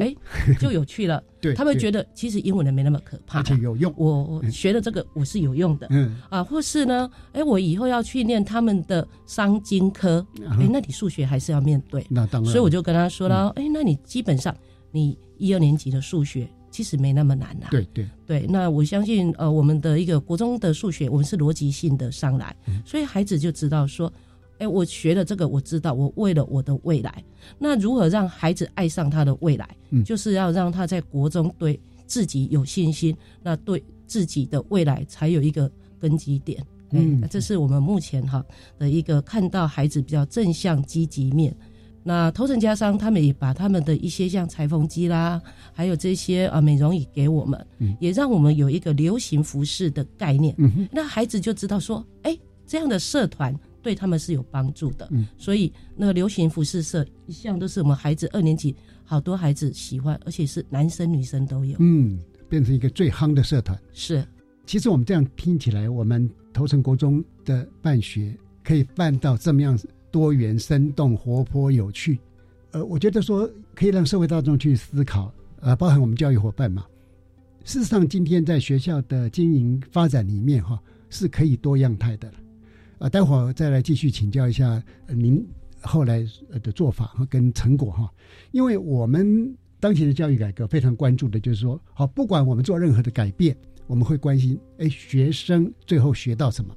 [0.00, 0.14] 哎，
[0.60, 1.22] 就有趣了。
[1.40, 3.92] 对，他们觉得其实英文的没那么可怕，而且有用。
[3.96, 5.88] 我我学的这个我是有用的。
[5.90, 12.06] 嗯啊，或是呢，哎，我以后要去念他们的商经科，哎，那你数学还是要面对。
[12.08, 12.52] 那当然。
[12.52, 14.54] 所以我就跟他说了，哎，那你基本上。
[14.94, 17.66] 你一二年级的数学其实没那么难呐。
[17.70, 22.54] 对对对，那我相信呃，我们的一个国中的数学，我们是逻辑性的上来，
[22.86, 24.10] 所以孩子就知道说，
[24.58, 27.24] 哎，我学了这个，我知道我为了我的未来，
[27.58, 29.76] 那如何让孩子爱上他的未来？
[29.90, 35.68] 嗯，就是要让他在国中对自己有信心，那对自己的未来才有一个
[35.98, 36.64] 根基点。
[36.94, 38.44] 嗯，这是我们目前哈
[38.78, 41.54] 的一个看到孩子比较正向积极面。
[42.04, 45.40] 那头层家商他们也把他们的一些像裁缝机啦，
[45.72, 50.54] 还有这些啊美容椅给我们，嗯也让我们有一个流行服饰的概念。
[50.58, 52.36] 嗯那孩子就知道说，哎，
[52.66, 55.08] 这样的社团对他们是有帮助的。
[55.10, 58.74] 嗯所以那个流行服饰社一向都是我们孩子二年级
[59.04, 61.76] 好多孩子喜欢，而且是男生女生都有。
[61.78, 63.78] 嗯，变成一个最夯的社团。
[63.92, 64.26] 是，
[64.66, 69.78] 其实我们这样听起来，我们头城国中的办学可以办到这么样
[70.12, 72.20] 多元、生动、活泼、有趣。
[72.70, 76.86] 呃，我觉得说可以让社会大众去思考，呃，包含我们教育伙伴嘛。
[77.64, 82.30] 事实上，今天在学校的经营发展里面，哈，是可以多样态的。
[82.98, 85.44] 啊，待会儿再来继续请教一下、您
[85.80, 86.24] 后来
[86.62, 88.12] 的做法和跟成果哈，
[88.52, 93.56] 因为我们当前的教育改革非常关注的就是说，好，不管我们做任何的改变，
[93.86, 96.74] 我们会关心，哎，学生最后学到什么，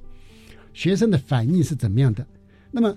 [0.72, 2.26] 学生的反应是怎么样的。
[2.70, 2.96] 那么，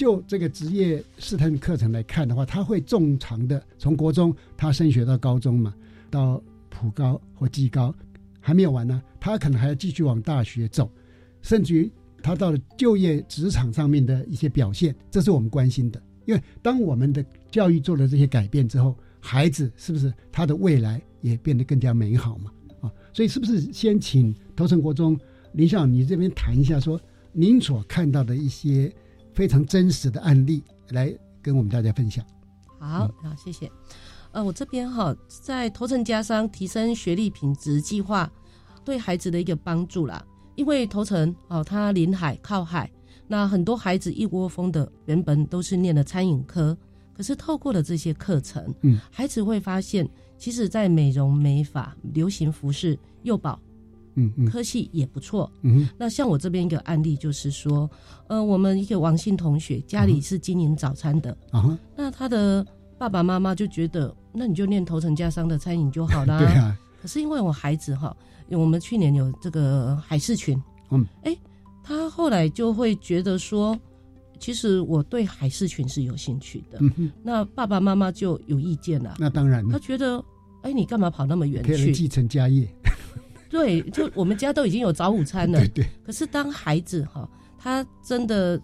[0.00, 5.74] 就这个职业试探课程来看的话，他会正常的从国中他升学到高中嘛，
[6.08, 7.94] 到普高或技高，
[8.40, 10.90] 还没有完呢，他可能还要继续往大学走，
[11.42, 11.92] 甚至于
[12.22, 16.02] 他到了就业职场上面的一些表现，这是我们关心的。
[16.24, 22.50] 因为当我们的教育做了这些改变之后，孩子是不是他的未来也变得更加美好嘛？
[22.80, 25.14] 啊，所以是不是先请头城国中
[25.52, 26.98] 林校你这边谈一下，说
[27.32, 28.90] 您所看到的一些
[29.40, 31.10] 非常真实的案例，来
[31.40, 32.22] 跟我们大家分享。
[32.78, 33.72] 好，好，谢谢。
[34.32, 38.30] 呃，我这边哈，在头城家商提升学历品质计划
[38.84, 40.22] 对孩子的一个帮助啦。
[40.56, 42.92] 因为头城哦，它临海靠海，
[43.26, 46.76] 那很多孩子一窝蜂的原本都是念的餐饮科，
[47.14, 53.58] 可是透过了这些课程，嗯，孩子会发现，其实在美容美发、流行服饰、幼保。
[54.14, 55.50] 嗯嗯，科系也不错。
[55.62, 57.88] 嗯，那像我这边一个案例就是说，
[58.28, 62.66] 呃，我们一个王姓同学家里是经营早餐的，啊，那他的
[62.98, 66.38] 爸爸妈妈就觉得，那你就念头城家商的餐饮就好啦。
[66.44, 66.78] 对啊。
[67.00, 68.14] 可是因为我孩子哈，
[68.50, 71.34] 我们去年有这个海事群，嗯，哎，
[71.82, 73.78] 他后来就会觉得说，
[74.38, 76.78] 其实我对海事群是有兴趣的。
[76.82, 79.16] 嗯哼，那爸爸妈妈就有意见了。
[79.18, 80.22] 那当然了他觉得，
[80.60, 81.90] 哎，你干嘛跑那么远去？
[81.90, 82.68] 继承家业。
[83.50, 85.58] 对，就我们家都已经有早午餐了。
[85.58, 85.86] 对对。
[86.06, 87.28] 可是当孩子哈，
[87.58, 88.58] 他真的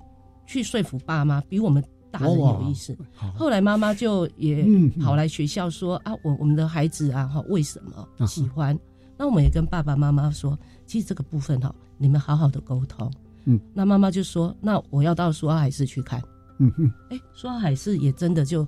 [0.47, 2.97] 去说服爸妈，比我们大人有意思。
[3.34, 8.78] 后来妈妈就也嗯跑来学校说、啊，我我们的孩子啊哈，为什么啊喜欢？
[9.18, 10.57] 那我们也跟爸爸妈妈说，
[10.87, 12.37] 其实这个部分哈，你们好。
[12.37, 12.47] 好。
[12.49, 13.11] 的沟通。
[13.45, 13.59] 嗯。
[13.74, 16.22] 那妈妈就说，那我要到苏澳海市去看。
[16.59, 16.89] 嗯哼。
[17.11, 18.64] 哎，苏澳海市也真的就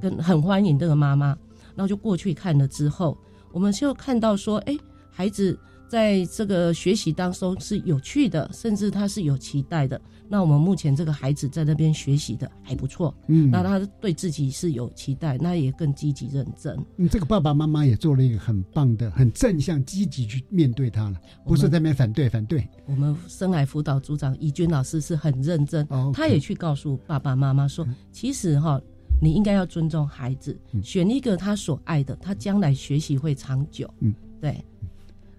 [0.00, 1.28] 跟很欢迎这个妈妈，
[1.76, 3.16] 然后就过去看了之后，
[3.52, 4.76] 我们就看到说，哎。
[5.12, 5.56] 孩子
[5.86, 10.00] 在这个学习当中是有趣的，甚至他是有期待的。
[10.26, 16.74] 那我们目前这个孩子在那边学习的还不错，嗯那他对自己是有期待，那也更积极认真。
[16.96, 22.66] 嗯，这个爸爸妈妈也做了一个很棒的、很正向、积极去面对他了，不是在那边反对反对。
[22.86, 28.80] 我们深海辅导组长怡君老师是很认真，哦 okay 他也去告诉爸爸妈妈说，其实哈。
[29.20, 33.88] 你应该要尊重孩子，选一个他所爱的，他将来学习会长久。
[34.00, 34.60] 嗯，对。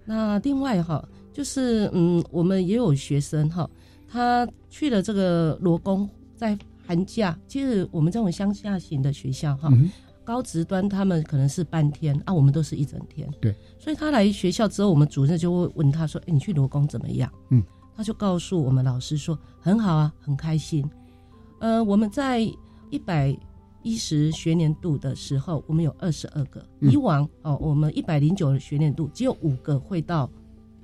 [0.04, 3.68] 那另外哈，就是嗯，我们也有学生哈，
[4.08, 9.90] 他去了这个罗工，在寒假，其实我们这种乡下型的学校哈，嗯
[10.24, 13.28] 高职端他们可能是半天啊，我们都是一整天。
[13.42, 17.62] 对，所以他来学校之后，我们主任就会问他说：“哎，你去罗工怎么样？”嗯，
[17.94, 20.82] 他就告诉我们老师说：“很好啊，很开心。”
[21.60, 22.40] 呃，我们在
[22.88, 23.36] 一百
[23.84, 26.60] 一十学年度的时候，我们有二十二个。
[26.80, 30.28] 嗯以往哦，我们一百零九学年度只有五个会到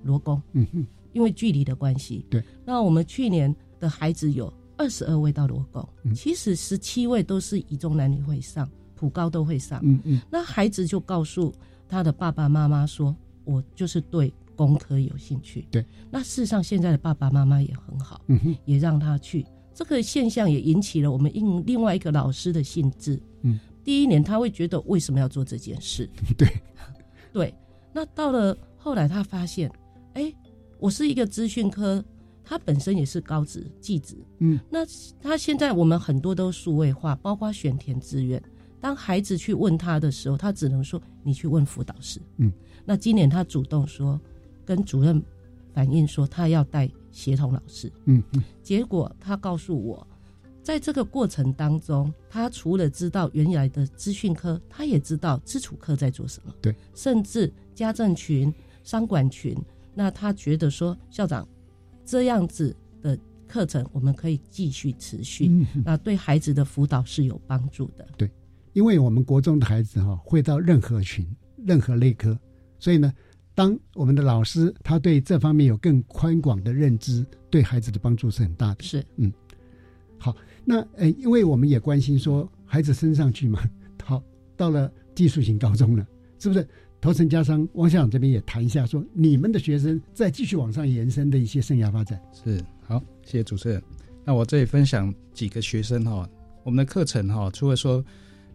[0.05, 2.25] 罗工，嗯哼，因为距离的关系。
[2.31, 9.81] 对，那我们去年的孩子有二十二位到罗工，嗯其实十七位都是以中男女会上，普高都会上。
[9.83, 11.53] 嗯嗯，那孩子就告诉
[11.89, 19.45] 他的爸爸妈妈说：“我就是对工科有兴趣。”对，那事实上现在的爸爸妈妈也很好，嗯哼，也让他去。
[19.81, 23.19] 这个现象也引起了我们另另外一个老师的兴致。
[23.41, 26.07] 嗯，第一年他会觉得为什么要做这件事？
[26.37, 26.47] 对，
[27.33, 27.55] 对。
[27.91, 29.73] 那到了后来，他发现，
[30.13, 30.31] 哎，
[30.79, 32.05] 我是一个资讯科，
[32.45, 34.17] 他本身也是高职、技职。
[34.41, 34.81] 嗯，那
[35.19, 38.41] 他现在我们很多都数位化，包括选填志愿。
[38.83, 42.53] 当孩子去问他的时候，他只能说：“你去问辅导师。”嗯，
[42.85, 44.21] 那今年他主动说，
[44.63, 45.23] 跟主任
[45.73, 47.91] 反映说他要带协同老师。
[48.07, 50.07] 嗯嗯，结果他告诉我，
[50.63, 56.55] 在这个过程当中，他除了知道原来的资讯科，他也知道基础科在做什么。
[56.61, 58.53] 对，甚至家政群、
[58.85, 59.57] 商管群，
[59.95, 61.47] 那他觉得说校长
[62.05, 63.19] 这样子的
[63.49, 68.07] 课程我们可以继续持续，嗯那对孩子的辅导是有帮助的。
[68.17, 68.31] 对，
[68.73, 71.27] 因为我们国中的孩子哈、会到任何群、
[71.67, 72.39] 任何类科，
[72.79, 73.13] 所以呢，
[73.61, 78.83] 当我们的老师他对这方面有更宽广的认知，对孩子的帮助是很大的。
[78.83, 79.31] 是，嗯，
[80.17, 80.35] 好，
[80.65, 83.61] 那呃，因为我们也关心说孩子升上去嘛，
[84.03, 84.23] 好，
[84.57, 86.07] 到了技术型高中了，
[86.39, 86.67] 是不是？
[87.03, 92.19] 头层家商汪校长这边也谈一下，说你们的学生再继续往上延伸的一些生涯发展。
[92.33, 93.83] 是好，谢谢主持人。
[94.25, 96.27] 那我这里分享几个学生哈，
[96.65, 98.03] 我们的课程哈，除了说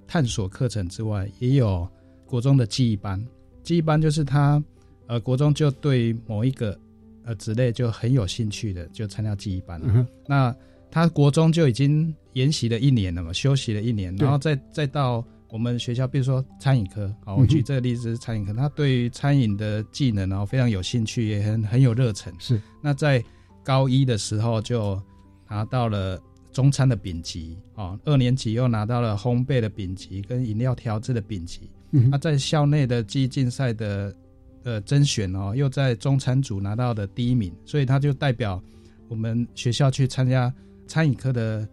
[0.07, 1.87] 探索课程之外，也有
[2.25, 3.23] 国中的记忆班。
[3.61, 4.63] 记忆班就是他
[5.07, 6.77] 呃国中就对某一个
[7.23, 9.87] 呃职类就很有兴趣的，就参加记忆班了。
[9.89, 10.55] 嗯那
[10.91, 22.33] 他国中就已经研习了一年了嘛，休息了一年，然后再再到我们学校，比如说餐饮科，好，我举这个例子是餐饮科，他对于餐饮的技能然后非常有兴趣，也很很有热忱。
[22.39, 23.21] 是，那在
[23.61, 25.01] 高一的时候就
[25.49, 26.21] 拿到了
[26.53, 31.69] 中餐的丙级，哦，二年级又拿到了烘焙的丙级跟饮料调制的丙级。
[31.91, 34.15] 嗯哼那在校内的记忆竞赛的
[34.66, 38.61] 呃甄选哦，又在中餐组拿到的第一名，所以他就代表
[39.07, 40.53] 我们学校去参加
[40.88, 41.66] 餐饮科的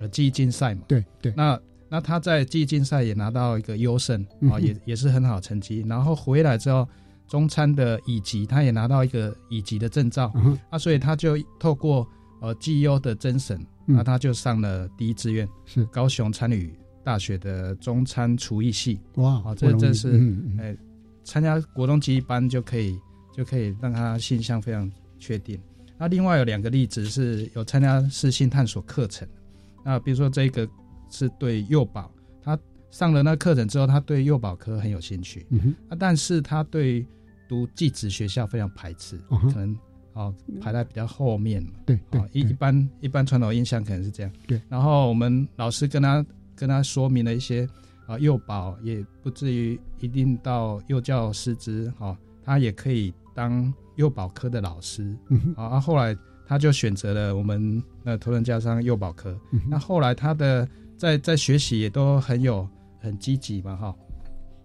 [0.00, 0.82] 呃技艺竞赛嘛。
[0.88, 4.20] 对对，那那他在技艺竞赛也拿到一个优胜
[4.50, 5.84] 啊、嗯也 也是很好成绩。
[5.88, 6.88] 然后回来之后，
[7.28, 12.06] 中餐的乙级他也拿到一个乙级的证照，嗯啊，所以他就透过
[12.40, 16.72] 呃绩优的甄审，嗯那他就上了第一志愿，是高雄参与
[17.04, 19.00] 大学的中餐厨艺系。
[19.16, 20.76] 哇这这是嗯嗯哎、
[21.28, 22.98] 参加国中技艺班就可以
[23.36, 25.60] 就可以让他性向非常确定。
[25.98, 29.28] 那另外有两个例子是有参加视性探索课程，
[29.84, 30.66] 那比如说这个
[31.10, 32.10] 是对幼保，
[32.42, 32.58] 他
[32.90, 37.06] 上了那课程之后，他对幼保科很有兴趣，嗯哼啊，但是他对
[37.46, 39.78] 读寄职学校非常排斥，嗯可能
[40.14, 41.72] 哦排在比较后面嘛。
[41.84, 44.32] 对对哦，一一般一般传统印象可能是这样。
[44.46, 46.24] 对，然后我们老师跟他
[46.56, 47.68] 跟他说明了一些
[48.08, 55.14] 啊，幼保也不至于一定到幼教师资，哦，他也可以当幼保科的老师。
[55.28, 59.38] 嗯啊，啊后来他就选择了我们呃头人家商幼保科。
[59.52, 62.66] 嗯那后来他的在在学习也都很有
[62.98, 63.94] 很积极嘛，哈。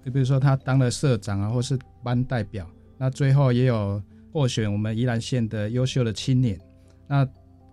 [0.06, 2.66] 就比如说他当了社长啊，或是班代表，
[2.98, 6.58] 那最后也有获选我们宜兰县的优秀的青年，
[7.08, 7.28] 那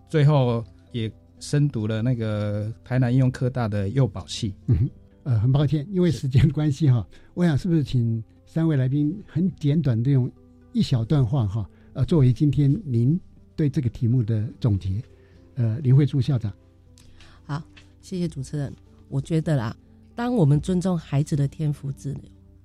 [0.08, 4.54] 最后也深读了那个台南应用科大的幼保系。
[5.22, 10.30] 呃，很抱歉，因为时间关系哈，我想是不是请三位来宾很简短的用
[10.72, 13.18] 一小段话哈，呃，作为今天您
[13.54, 15.02] 对这个题目的总结，
[15.56, 16.52] 呃，林慧珠校长。
[17.44, 17.62] 好，
[18.00, 18.72] 谢谢主持人。
[19.08, 19.76] 我觉得啦，
[20.14, 22.20] 当我们尊重孩子的天赋自由，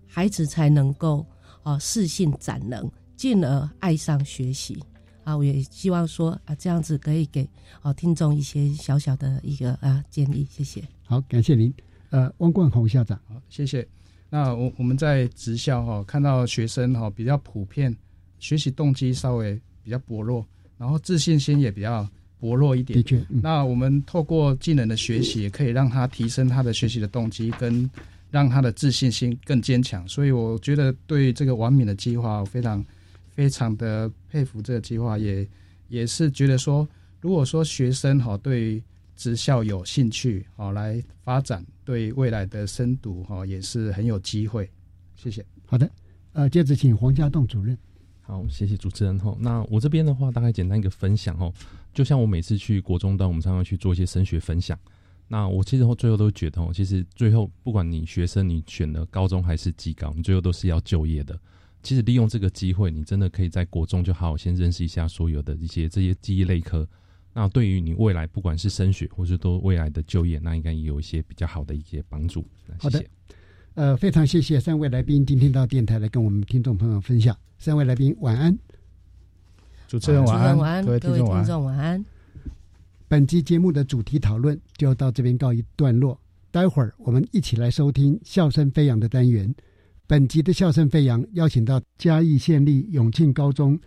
[0.08, 1.26] 孩子才能够
[1.64, 4.82] 啊适性展能，进而爱上学习。
[5.24, 7.50] 啊，我也希望说啊，这样子可以给
[7.82, 10.84] 啊听众一些小小的一个啊建议，谢谢。
[11.04, 11.74] 好，感谢您。
[12.10, 13.20] 呃，汪冠宏校长。
[13.28, 13.88] 好，谢谢。
[14.30, 17.96] 那我我们在职校哈、看到学生哈、比较普遍，
[18.40, 20.46] 学习动机稍微比较薄弱，
[20.78, 22.08] 然后自信心也比较
[22.40, 22.98] 薄弱一点。
[22.98, 27.90] 的确，嗯那我们透过技能的学习，也可以让他提升他的学习的动机，跟
[28.32, 30.06] 让他的自信心更坚强。
[30.08, 32.84] 所以我觉得对这个完美的计划，我非常
[33.30, 35.48] 非常的佩服这个计划，也
[35.88, 36.86] 也是觉得说，
[37.22, 38.84] 如果说学生哈对于
[39.16, 44.70] 职校有兴趣，好来发展，对未来的深读哈也是很有机会。
[45.16, 45.46] 谢谢。
[45.66, 45.90] 好的，
[46.34, 47.78] 呃，接着请黄家栋主任。
[48.22, 49.36] 好，谢谢主持人哈。
[49.40, 51.54] 那我这边的话，大概简单一个分享哦，
[51.94, 54.78] 就像我每次去国中端，我们常常去做一些升学分享。
[55.28, 61.40] 那我其实后最后都觉得哦，其实最后不管你学生你选了高中还是技高，你最后都是要就业的。
[61.82, 66.88] 其实利用这个机会，你真的可以在国中就好好先认识一下所有的一些这些记忆类科。
[67.38, 72.46] 那对于你未来不管是升学或是都未来的就业，那应该也有一些比较好的一些帮助。
[72.66, 73.10] 那好的谢谢。，
[73.74, 77.38] 呃，非常谢谢三位来宾今天到电台来跟我们听众朋友分享。
[77.60, 78.58] 三位来宾晚安。
[79.86, 81.64] 主持人晚安，晚安，各位听听众晚安。
[81.64, 82.06] 晚安。
[83.10, 86.18] 本期节目的主题讨论就到这边告一段落。
[86.52, 89.54] 待会儿我们一起来收听笑声飞扬的单元。
[90.08, 93.78] 本集的笑声飞扬邀请到嘉义县立永庆高中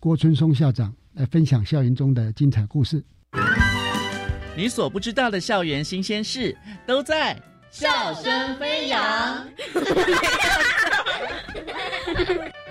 [0.00, 3.02] 郭春松校长来分享校园中的精彩故事。
[4.54, 6.56] 你所不知道的校园新鲜事
[6.86, 7.36] 都在
[7.70, 9.48] 笑声飞扬。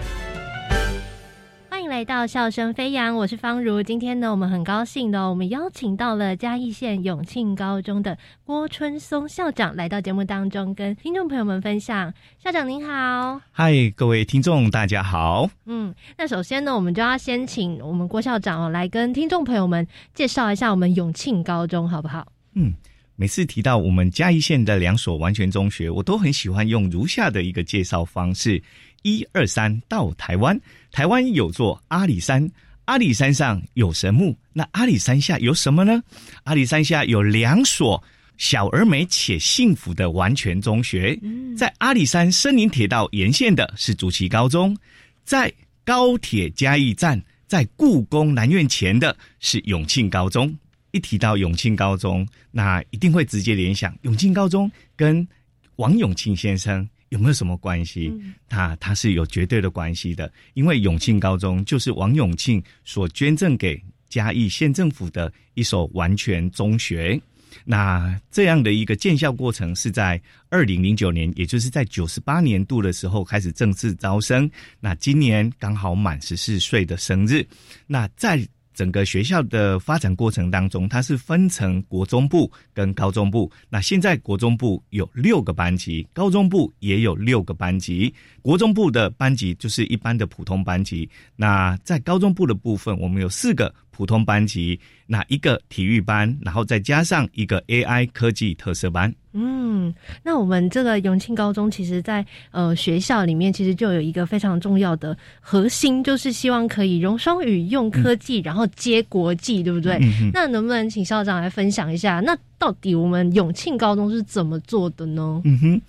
[1.85, 3.83] 欢迎来来到笑声飞扬，我是方如。
[3.83, 12.11] 今天呢，我们很高兴的，我们邀请到了嘉义县永庆高中的郭春松校长来到节目当中，跟听众朋友们分享。
[12.43, 15.47] 校长您好，嗨，各位听众大家好。
[15.67, 22.25] 嗯，那首先呢，我们就要先请我们郭校长哦，来跟听众朋友们介绍一下我们永庆高中，好不好？
[22.55, 22.73] 嗯，
[23.15, 28.59] 每次提到我们嘉义县的两所完全中学，我都很喜欢用如下的一个介绍方式。
[29.05, 30.59] 一二三到台湾，
[30.91, 32.49] 台湾有座阿里山，
[32.85, 36.01] 阿里山上有神木，那阿里山下有什么呢？
[36.45, 38.03] 阿里山下有两所
[38.37, 41.15] 小而美且幸福的完全中学，
[41.55, 44.75] 在阿里山森林铁道沿线的是竹崎高中，
[45.23, 45.53] 在
[45.83, 50.51] 高铁嘉义站，在故宫南院前的是永庆高中。
[50.89, 55.27] 一提到永庆高中，那一定会直接联想永庆高中跟
[55.75, 56.89] 王永庆先生。
[57.09, 58.13] 有没有什么关系？
[58.49, 67.19] 他他是有绝对的关系的，因为永庆高中就是王永庆所捐赠给嘉义县政府的一所完全中学。
[67.63, 74.49] 那这样的一个建校过程是在二零零九年，也就是在九十八年度的时候开始正式招生。
[74.79, 77.47] 那今年刚好满十四岁的生日。
[77.87, 78.45] 那在
[78.75, 83.49] 整个学校的发展过程当中，它是分成国中部跟高中部。
[83.69, 88.13] 那现在国中部有六个班级，高中部也有六个班级。
[88.41, 91.09] 国中部的班级就是一般的普通班级。
[91.35, 94.77] 那在高中部的部分，我们有四个普通班级，
[95.07, 99.13] 那一个体育班，然后再加上一个 AI 科技特色班。
[99.31, 109.97] 嗯，那我们这个永庆高中，其实，在呃学校里面，其实就有一个非常重要的核心，就是希望可以融双语、用科技，然后接国际，对不对？
[110.33, 115.41] 那能不能请校长来分享一下，那到底我们永庆高中是怎么做的呢？
[115.45, 115.81] 嗯哼，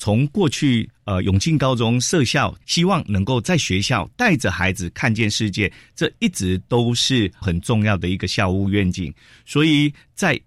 [0.00, 9.14] 从过去呃永庆高中设校，希望能够在学校带着孩子看见世界，这一直都是很重要的一个校务愿景，
[9.46, 10.40] 所以在。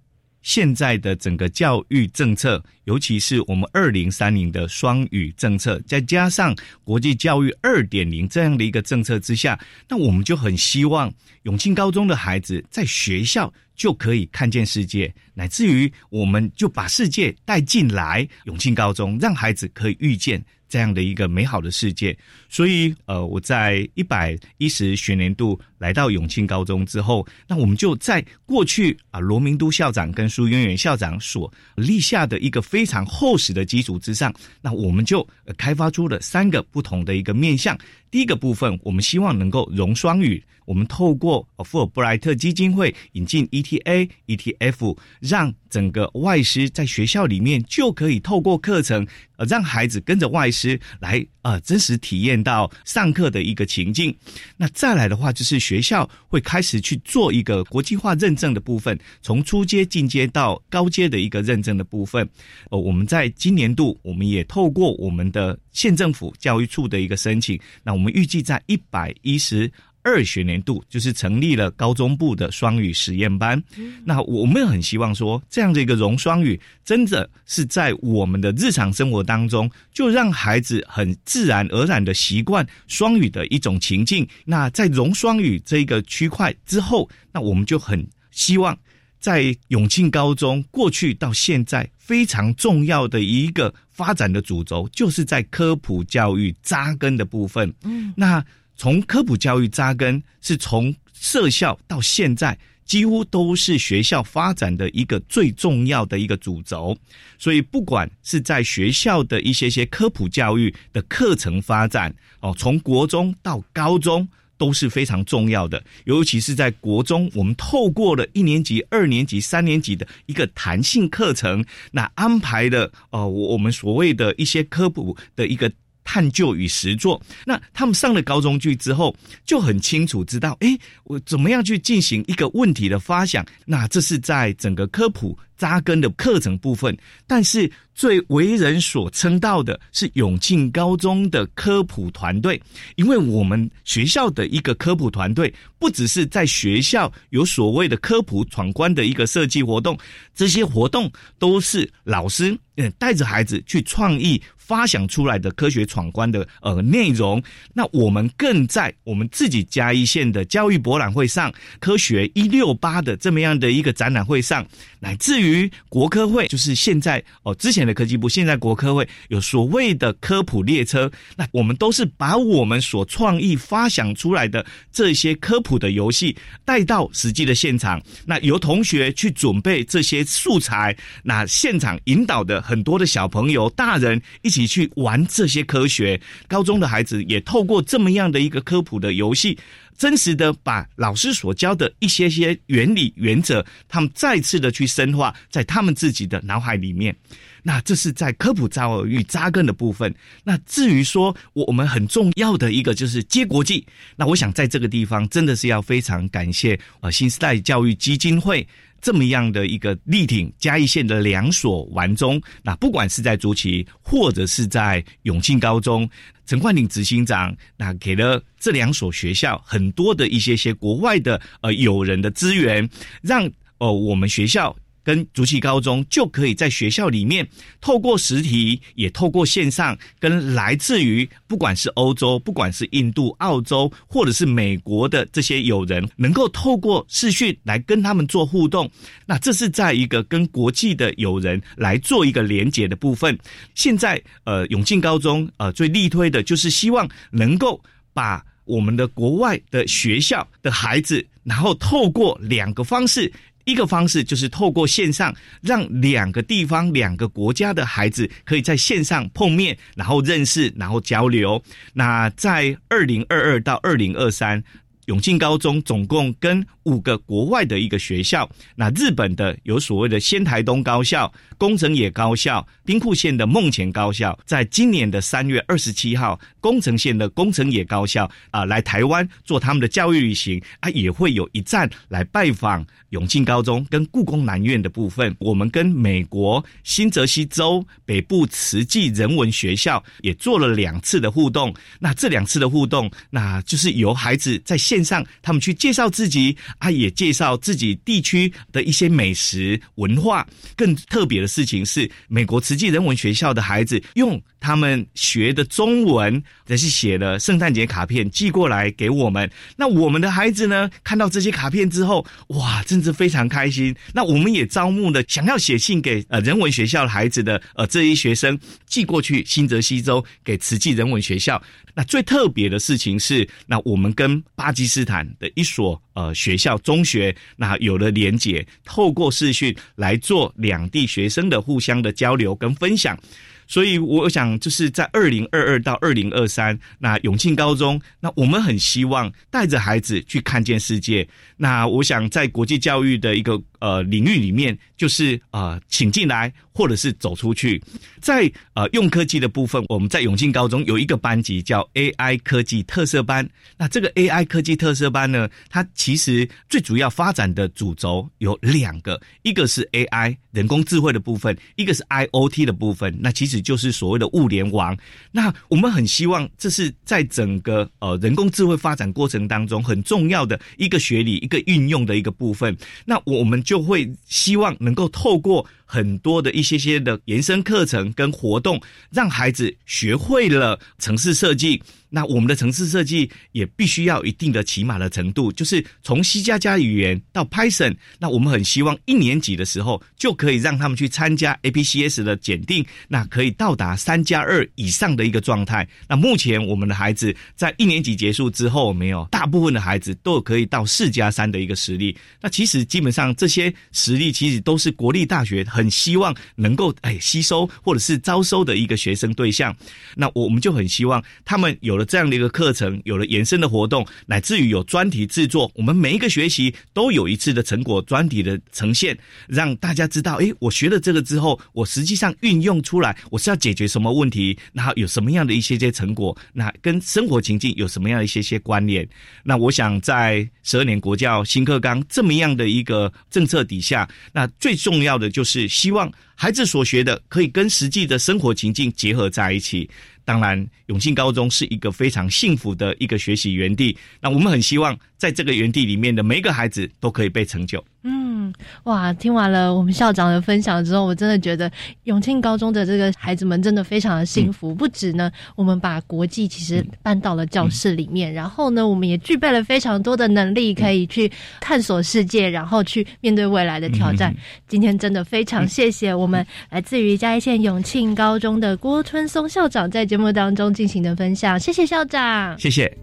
[0.44, 11.12] 现在的整个教育政策，尤其是我们二零三零的双语政策，再加上国际教育二点零这样的一个政策之下，那我们就很希望
[11.44, 20.44] 永庆高中的孩子在学校就可以看见世界，乃至于我们就把世界带进来永庆高中，让孩子可以遇见。
[20.70, 22.18] 这样的一个美好的世界，
[22.50, 35.28] 所以呃，我在一百一十学年度来到永庆高中之后，那我们就在过去啊罗明都校长跟苏渊源校长所立下的一个非常厚实的基础之上，那我们就
[35.58, 37.78] 开发出了三个不同的一个面向。
[38.10, 49.06] 第一个部分，我们希望能够融双语，我们透过富尔布莱特基金会引进 ETA、ETF，让整个外师在学校里面就可以透过课程，
[49.38, 54.16] 呃，让孩子跟着外师来，呃，真实体验到上课的一个情境。
[54.58, 62.30] 那再来的话，就是学学校会开始去做一个国际化认证的部分，从初阶进阶到高阶的一个认证的部分。
[62.70, 67.92] 呃，我们在今年度，我们也透过我们的县政府教育处的一个申请，那。
[67.94, 69.72] 我们预计在一百一十
[70.04, 73.62] 二学年度，就是成立了高中部的双语实验班。
[74.04, 84.28] 那我们很希望说，这样的一个融双语，真的是在我们的日常生活当中，就让孩子很自然而然的习惯双语的一种情境。
[84.46, 88.78] 那在融双语这一个区块之后，那我们就很希望。
[89.20, 97.74] 在永庆高中过去到现在非常重要的一个发展的主轴，就是在科普教育扎根的部分。
[97.84, 98.44] 嗯，那
[98.84, 106.94] 从科普教育扎根，是从设校到现在，几乎都是学校发展的一个最重要的一个主轴。
[107.40, 114.28] 所以，不管是在学校的一些些科普教育的课程发展，哦，从国中到高中。
[114.56, 125.70] 都是非常重要的，尤其是在国中，我们透过了一年级、二年级、三年级的一个弹性课程，那安排的呃，我们所谓的一些科普的一个
[126.04, 135.38] 探究与实作，那他们上了高中去之后，就很清楚知道，哎，我怎么样去进行一个问题的发想，那这是在整个科普。
[135.56, 142.62] 扎根的课程部分，但是最为人所称道的是永庆高中的科普团队，
[142.96, 149.98] 因为我们学校的一个科普团队，不只是在学校有所谓的科普闯关的一个设计活动，
[150.36, 154.42] 这些活动都是老师嗯带着孩子去创意
[154.74, 157.40] 发想出来的科学闯关的呃内容。
[157.76, 164.66] 那我们更在我们自己嘉义县的教育博览会上，科学一六八的这么样的一个展览会上，
[165.00, 165.44] 乃至于。
[165.54, 189.58] 于国科会，就是现在哦之前的科技部，现在国科会有所谓的科普列车，那我们都是把我们所创意发想出来的这些科普的游戏带到实际的现场，那由同学去准备这些素材，那现场引导的很多的小朋友、大人一起你去玩这些科学，高中的孩子也透过这么样的一个科普的游戏。
[189.98, 197.14] 真实的把老师所教的一些些原理原则，他们再次的去深化在他们自己的脑海里面。
[197.62, 200.14] 那这是在科普教育扎根的部分。
[200.46, 203.86] 那至于说我们很重要的一个就是接国际，
[204.16, 208.66] 那我想在这个地方真的是要非常感谢呃新时代教育基金会。
[209.04, 216.10] 这么样的一个力挺嘉义县的两所完中，那不管是在竹崎或者是在永庆高中，
[216.46, 222.90] 陈冠廷执行长那给了这两所学校很多的一些些国外的呃友人的资源，
[223.22, 223.46] 让
[223.78, 224.74] 哦我们学校。
[225.04, 227.48] 跟竹崎高中就可以在学校里面
[227.82, 238.90] 透过实体，也透过线上，跟来自于不管是欧洲、不管是印度、澳洲，或者是美国的这些友人，能够透过视讯来跟他们做互动。
[239.26, 243.38] 那这是在一个跟国际的友人来做一个连接的部分。
[243.76, 247.82] 现在呃，永庆高中呃最力推的就是希望能够
[248.14, 253.32] 把我们的国外的学校的孩子，然后透过两个方式。
[253.66, 261.64] 一个方式就是透过线上，让两个地方、两个国家的孩子可以在线上碰面，然后认识，然后交流。
[261.94, 264.64] 那在二零二二到二零二三。
[265.06, 285.34] 永庆高中总共跟五个国外的一个学校，那日本的有所谓的仙台东高校、工程野高校、兵库县的梦前高校，在今年的三月二十七号，工程县的工程野高校啊来台湾做他们的教育旅行啊，也会有一站来拜访永庆高中跟故宫南院的部分。
[285.40, 295.04] 我们跟美国新泽西州北部慈济人文学校也做了两次的互动，那这两次的互动，那就是由孩子在线。
[295.04, 300.48] 上，他们去介绍自己啊，也介绍自己地区的一些美食文化。
[300.78, 309.50] 更特别的事情是，美国慈济人文学校的孩子用他们学的中文，也是写了圣诞节卡片寄过来给我们。
[309.76, 313.94] 那我们的孩子呢，看到这些卡片之后，哇，真是非常开心。
[314.14, 321.62] 那我们也招募了想要写信给呃人文学校的孩子的呃这一学生寄过去新泽西州给慈济人文学校。
[321.96, 333.18] 那最特别的事情是，那我们跟巴基斯坦的一所呃学校中学，那有了连接，透过视讯来做两地学生的互相的交流跟分享。
[333.66, 341.26] 所以我想，就是在二零二二到二零二三，那永庆高中，那我们很希望带着孩子去看见世界。
[341.56, 347.84] 那我想，在国际教育的一个呃领域里面，就是呃请进来，或者是走出去。
[348.22, 353.48] 在呃用科技的部分，我们在永庆高中有一个班级叫 AI 科技特色班。
[353.78, 363.14] 那这个 AI 科技特色班呢，它其实最主要发展的主轴有两个，一个是 AI 人工智慧的部分，一个是 IOT 的部分。
[363.20, 364.98] 那其实就是所谓的物联网。
[365.30, 372.74] 那我们很希望，这是在整个呃人工智慧发展过程当中很重要的一个学理、一个运用的一个部分。
[373.04, 381.82] 那我们就就会希望能够透过很多的一些些的延伸课程跟活动，让孩子学会了城市设计。
[382.16, 387.96] 那我们的城市设计也必须要一定的起码的程度，就是从 C 加加语言到 Python。
[388.20, 395.88] 那我们很希望一年级的时候就可以让他们去参加 APCS 的检定，那可以到达三加二以上的一个状态。
[396.08, 402.16] 那目前我们的孩子在一年级结束之后，没有大部分的孩子都可以到四加三的一个实力。
[402.40, 409.76] 那其实基本上这些实力其实都是国立大学很希望能够哎吸收或者是招收的一个学生对象。
[410.16, 412.03] 那我们就很希望他们有了。
[412.06, 429.08] 这样的一个课程，有了延伸的活动，乃至于有专题制作，我们每一个学习都有一次的成果专题的呈现，让大家知道，诶，我学了这个之后，我实际上运用出来，我是要解决什么问题，那有什么样的一些些成果，那跟生活情境有什么样的一些些关联？
[429.44, 439.90] 那我想在十二年国教新课纲这么样的一个政策底下，那最重要的就是希望孩子所学的可以跟实际的生活情境结合在一起。
[440.26, 443.98] 当然，永庆高中是一个非常幸福的一个学习园地。
[444.22, 447.84] 那我们很希望，在这个园地里面的每一个孩子都可以被成就。
[448.04, 448.34] 嗯。
[448.44, 449.14] 嗯，哇！
[449.14, 451.72] 听完了我们校长的分享之后，我真的觉得
[452.04, 454.76] 永庆高中的这个孩子们真的非常的幸福。
[454.76, 461.32] 不止呢，我们把国际其实搬到了教室里面，然后呢，我们也具备了非常多的能力，可以去
[461.62, 464.36] 探索世界，然后去面对未来的挑战。
[464.68, 473.03] 今天真的非常谢谢我们来自于嘉义县永庆高中的郭春松校长在节目当中进行的分享，谢谢校长，谢谢。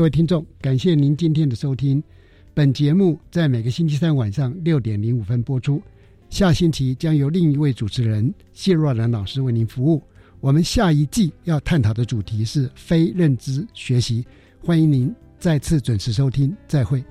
[0.00, 2.02] 各位听众，感谢您今天的收听。
[2.54, 5.78] 本节目在每个星期三晚上六点零五分播出。
[6.30, 10.02] 下星期将由另一位主持人谢若兰老师为您服务。
[10.40, 14.24] 我们下一季要探讨的主题是非认知学习，
[14.64, 16.56] 欢迎您再次准时收听。
[16.66, 17.04] 再会。